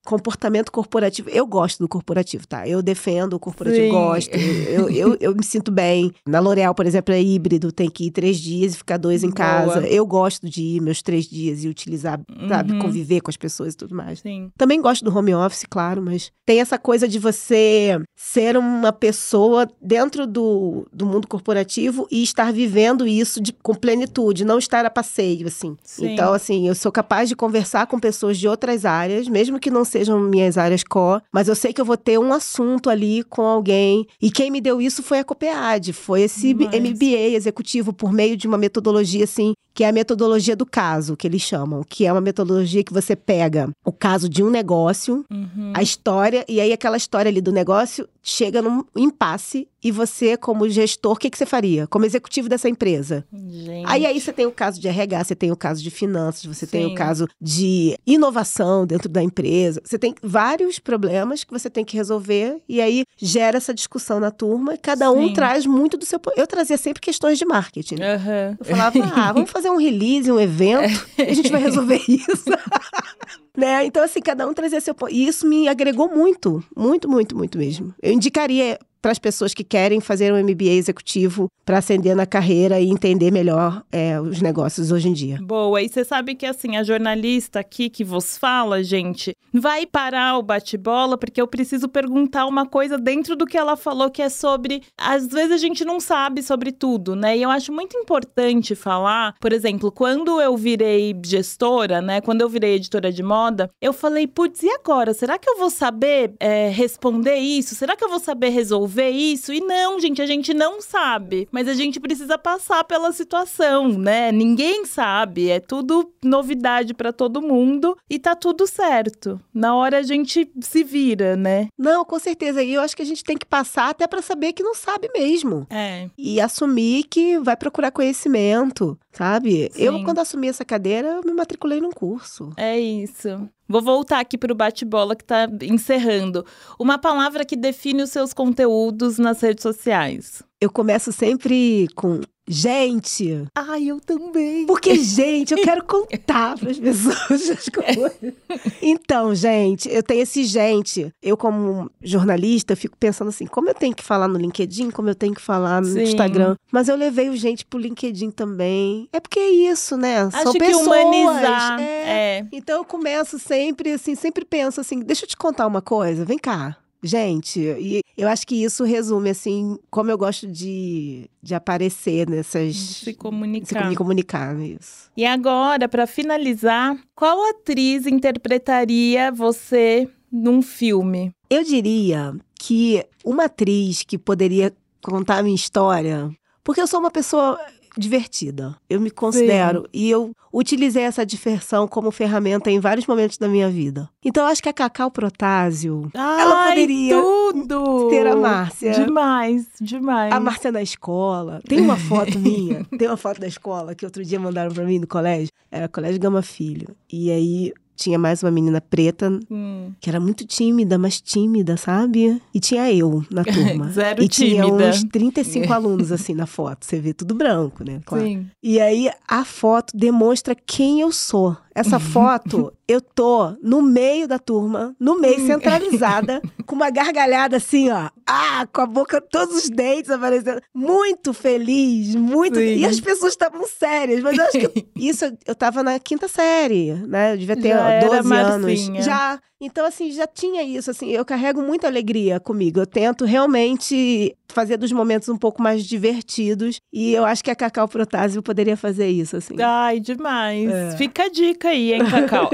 [0.10, 1.30] comportamento corporativo.
[1.30, 2.68] Eu gosto do corporativo, tá?
[2.68, 3.92] Eu defendo o corporativo, Sim.
[3.92, 4.36] gosto.
[4.36, 6.12] Eu, eu, eu, me sinto bem.
[6.28, 9.28] Na L'Oréal, por exemplo, é híbrido, tem que ir três dias e ficar dois em
[9.28, 9.36] Boa.
[9.36, 9.88] casa.
[9.88, 12.50] Eu gosto de ir meus três dias e utilizar, uhum.
[12.50, 14.20] sabe, conviver com as pessoas e tudo mais.
[14.20, 14.52] Sim.
[14.58, 19.68] Também gosto do home office, claro, mas tem essa coisa de você ser uma pessoa
[19.80, 24.90] dentro do, do mundo corporativo e estar vivendo isso de, com plenitude, não estar a
[24.90, 25.78] passeio, assim.
[25.84, 26.14] Sim.
[26.14, 29.86] Então, assim, eu sou capaz de conversar com pessoas de outras áreas, mesmo que não
[30.00, 33.42] sejam minhas áreas core, mas eu sei que eu vou ter um assunto ali com
[33.42, 34.08] alguém.
[34.22, 38.48] E quem me deu isso foi a Copead, foi esse MBA executivo por meio de
[38.48, 42.22] uma metodologia, assim, que é a metodologia do caso, que eles chamam, que é uma
[42.22, 45.74] metodologia que você pega o caso de um negócio, uhum.
[45.74, 50.70] a história, e aí aquela história ali do negócio chega num impasse e você, como
[50.70, 51.88] gestor, o que, que você faria?
[51.88, 53.26] Como executivo dessa empresa?
[53.32, 53.86] Gente.
[53.88, 56.66] Aí aí você tem o caso de RH, você tem o caso de finanças, você
[56.66, 56.72] Sim.
[56.72, 59.82] tem o caso de inovação dentro da empresa.
[59.84, 64.32] Você tem vários problemas que você tem que resolver e aí gera essa discussão na
[64.32, 64.78] turma.
[64.78, 65.34] Cada um Sim.
[65.34, 66.20] traz muito do seu.
[66.36, 67.96] Eu trazia sempre questões de marketing.
[67.96, 68.58] Uhum.
[68.60, 72.50] Eu falava, ah, vamos fazer um release, um evento, e a gente vai resolver isso.
[73.60, 73.86] né?
[73.86, 75.12] Então, assim, cada um trazia seu ponto.
[75.12, 77.94] E isso me agregou muito, muito, muito, muito mesmo.
[78.02, 82.80] Eu indicaria para as pessoas que querem fazer um MBA executivo para ascender na carreira
[82.80, 85.40] e entender melhor é, os negócios hoje em dia.
[85.42, 90.38] Boa, e você sabe que assim, a jornalista aqui que vos fala, gente, vai parar
[90.38, 94.30] o bate-bola porque eu preciso perguntar uma coisa dentro do que ela falou que é
[94.30, 97.38] sobre, às vezes a gente não sabe sobre tudo, né?
[97.38, 102.50] E eu acho muito importante falar, por exemplo, quando eu virei gestora, né, quando eu
[102.50, 105.14] virei editora de moda, eu falei, putz, e agora?
[105.14, 107.76] Será que eu vou saber é, responder isso?
[107.76, 109.54] Será que eu vou saber resolver resolver isso?
[109.54, 111.48] E não, gente, a gente não sabe.
[111.52, 114.32] Mas a gente precisa passar pela situação, né?
[114.32, 115.50] Ninguém sabe.
[115.50, 119.40] É tudo novidade para todo mundo e tá tudo certo.
[119.54, 121.68] Na hora a gente se vira, né?
[121.78, 122.64] Não, com certeza.
[122.64, 125.10] E eu acho que a gente tem que passar até para saber que não sabe
[125.14, 125.68] mesmo.
[125.70, 126.10] É.
[126.18, 129.70] E assumir que vai procurar conhecimento, sabe?
[129.72, 129.84] Sim.
[129.84, 132.52] Eu, quando assumi essa cadeira, eu me matriculei num curso.
[132.58, 133.50] É isso.
[133.70, 136.44] Vou voltar aqui para o bate-bola que está encerrando.
[136.80, 140.42] Uma palavra que define os seus conteúdos nas redes sociais.
[140.60, 142.20] Eu começo sempre com
[142.50, 143.46] gente.
[143.56, 144.66] Ai, eu também.
[144.66, 148.34] Porque, gente, eu quero contar para as pessoas as coisas.
[148.82, 151.14] Então, gente, eu tenho esse gente.
[151.22, 155.16] Eu, como jornalista, fico pensando assim: como eu tenho que falar no LinkedIn, como eu
[155.16, 156.02] tenho que falar no Sim.
[156.02, 156.56] Instagram.
[156.72, 159.08] Mas eu levei o gente pro LinkedIn também.
[159.14, 160.22] É porque é isso, né?
[160.22, 160.78] Acho São pessoas.
[160.78, 161.80] Que humanizar.
[161.80, 162.40] É.
[162.40, 162.48] é.
[162.52, 166.40] Então eu começo sempre assim, sempre penso assim: deixa eu te contar uma coisa, vem
[166.40, 166.78] cá.
[167.02, 172.76] Gente, e eu acho que isso resume, assim, como eu gosto de, de aparecer nessas.
[172.76, 173.84] Se comunicar.
[173.84, 175.10] Se me comunicar, isso.
[175.16, 181.32] E agora, para finalizar, qual atriz interpretaria você num filme?
[181.50, 186.30] Eu diria que uma atriz que poderia contar a minha história.
[186.64, 187.58] Porque eu sou uma pessoa
[187.98, 188.76] divertida.
[188.90, 189.82] Eu me considero.
[189.82, 189.88] Sim.
[189.94, 194.10] E eu utilizei essa diversão como ferramenta em vários momentos da minha vida.
[194.24, 198.10] Então, eu acho que a Cacau Protásio, Ai, ela poderia tudo!
[198.10, 198.92] ter a Márcia.
[198.92, 200.34] Demais, demais.
[200.34, 201.62] A Márcia na escola.
[201.68, 205.00] Tem uma foto minha, tem uma foto da escola que outro dia mandaram para mim
[205.00, 205.50] no colégio.
[205.72, 206.96] Era Colégio Gama Filho.
[207.12, 209.92] E aí tinha mais uma menina preta, hum.
[210.00, 212.42] que era muito tímida, mas tímida, sabe?
[212.54, 213.90] E tinha eu na turma.
[213.90, 214.64] Zero e tímida.
[214.64, 216.86] tinha uns 35 alunos, assim, na foto.
[216.86, 218.02] Você vê tudo branco, né?
[218.06, 218.24] Claro.
[218.24, 218.48] Sim.
[218.64, 221.58] E aí, a foto demonstra quem eu sou.
[221.80, 227.90] Essa foto, eu tô no meio da turma, no meio, centralizada, com uma gargalhada assim,
[227.90, 228.10] ó.
[228.28, 230.62] Ah, com a boca, todos os dentes aparecendo.
[230.74, 232.58] Muito feliz, muito.
[232.58, 232.76] Sim.
[232.80, 236.94] E as pessoas estavam sérias, mas eu acho que isso eu tava na quinta série,
[236.94, 237.34] né?
[237.34, 239.06] Eu devia ter Já 12 anos.
[239.06, 239.40] Já.
[239.62, 242.80] Então, assim, já tinha isso, assim, eu carrego muita alegria comigo.
[242.80, 246.80] Eu tento realmente fazer dos momentos um pouco mais divertidos.
[246.92, 249.56] E eu acho que a Cacau Protásio poderia fazer isso, assim.
[249.62, 250.70] Ai, demais.
[250.70, 250.92] É.
[250.98, 252.50] Fica a dica aí, hein, Cacau?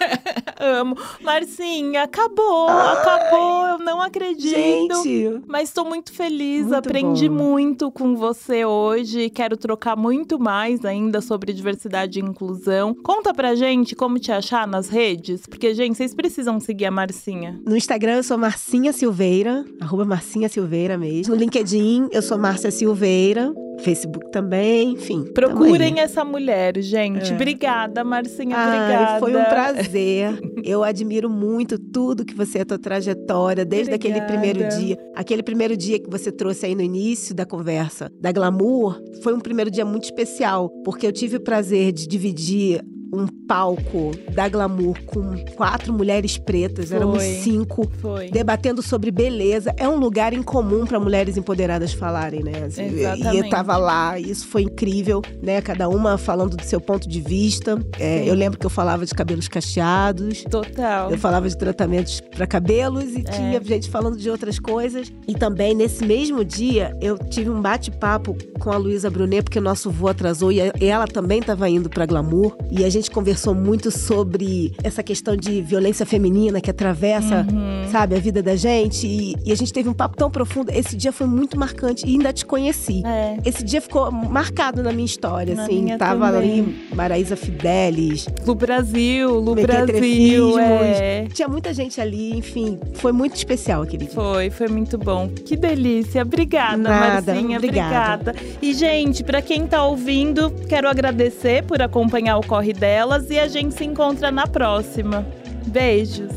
[0.58, 0.96] Amo.
[1.20, 3.66] Marcinha, acabou, Ai, acabou.
[3.66, 4.48] Eu não acredito.
[4.50, 5.42] Gente.
[5.46, 7.34] Mas estou muito feliz, muito aprendi bom.
[7.34, 9.30] muito com você hoje.
[9.30, 12.94] Quero trocar muito mais ainda sobre diversidade e inclusão.
[13.04, 17.60] Conta pra gente como te achar nas redes, porque, gente, vocês precisam seguir a Marcinha.
[17.66, 21.34] No Instagram eu sou Marcinha Silveira, arroba Marcinha Silveira mesmo.
[21.34, 23.52] No LinkedIn eu sou Márcia Silveira.
[23.78, 25.24] Facebook também, enfim.
[25.32, 27.32] Procurem essa mulher, gente.
[27.32, 27.34] É.
[27.34, 29.20] Obrigada, Marcinha, Ai, obrigada.
[29.20, 30.40] Foi um prazer.
[30.64, 34.24] Eu admiro muito tudo que você, a tua trajetória, desde obrigada.
[34.24, 34.98] aquele primeiro dia.
[35.14, 39.40] Aquele primeiro dia que você trouxe aí no início da conversa, da Glamour, foi um
[39.40, 42.82] primeiro dia muito especial, porque eu tive o prazer de dividir
[43.12, 46.96] um palco da Glamour com quatro mulheres pretas, Foi.
[46.96, 48.30] éramos cinco, Foi.
[48.30, 49.72] debatendo sobre beleza.
[49.76, 52.64] É um lugar incomum para mulheres empoderadas falarem, né?
[52.66, 53.50] Assim, E eu Exatamente.
[53.50, 55.60] tava lá, isso foi incrível, né?
[55.62, 57.78] Cada uma falando do seu ponto de vista.
[57.98, 60.44] É, eu lembro que eu falava de cabelos cacheados.
[60.44, 61.10] Total.
[61.10, 63.18] Eu falava de tratamentos para cabelos É.
[63.20, 65.10] e tinha gente falando de outras coisas.
[65.26, 69.62] E também, nesse mesmo dia, eu tive um bate-papo com a Luísa Brunet, porque o
[69.62, 72.56] nosso voo atrasou e e ela também estava indo para Glamour.
[72.70, 77.90] E a gente conversou muito sobre essa questão de violência feminina que atravessa, Uhum.
[77.92, 79.06] sabe, a vida da gente.
[79.06, 80.70] E, e a gente teve um papo tão profundo.
[80.72, 83.02] Esse dia foi muito marcante e ainda te conheci.
[83.06, 83.36] É.
[83.44, 85.82] Esse dia ficou marcado na minha história, Na assim.
[85.82, 86.60] minha Tava também.
[86.60, 89.54] ali Maraísa Fidelis, Lu Brasil, Lu.
[89.54, 90.58] Brasil.
[90.58, 91.26] É.
[91.32, 94.14] tinha muita gente ali, enfim, foi muito especial aquele dia.
[94.14, 95.28] Foi, foi muito bom.
[95.28, 96.22] Que delícia.
[96.22, 97.58] Obrigada, Nada, Marcinha.
[97.58, 98.30] obrigada.
[98.30, 98.34] Obrigada.
[98.62, 103.46] E, gente, pra quem tá ouvindo, quero agradecer por acompanhar o Corre delas e a
[103.46, 105.26] gente se encontra na próxima.
[105.66, 106.32] Beijos!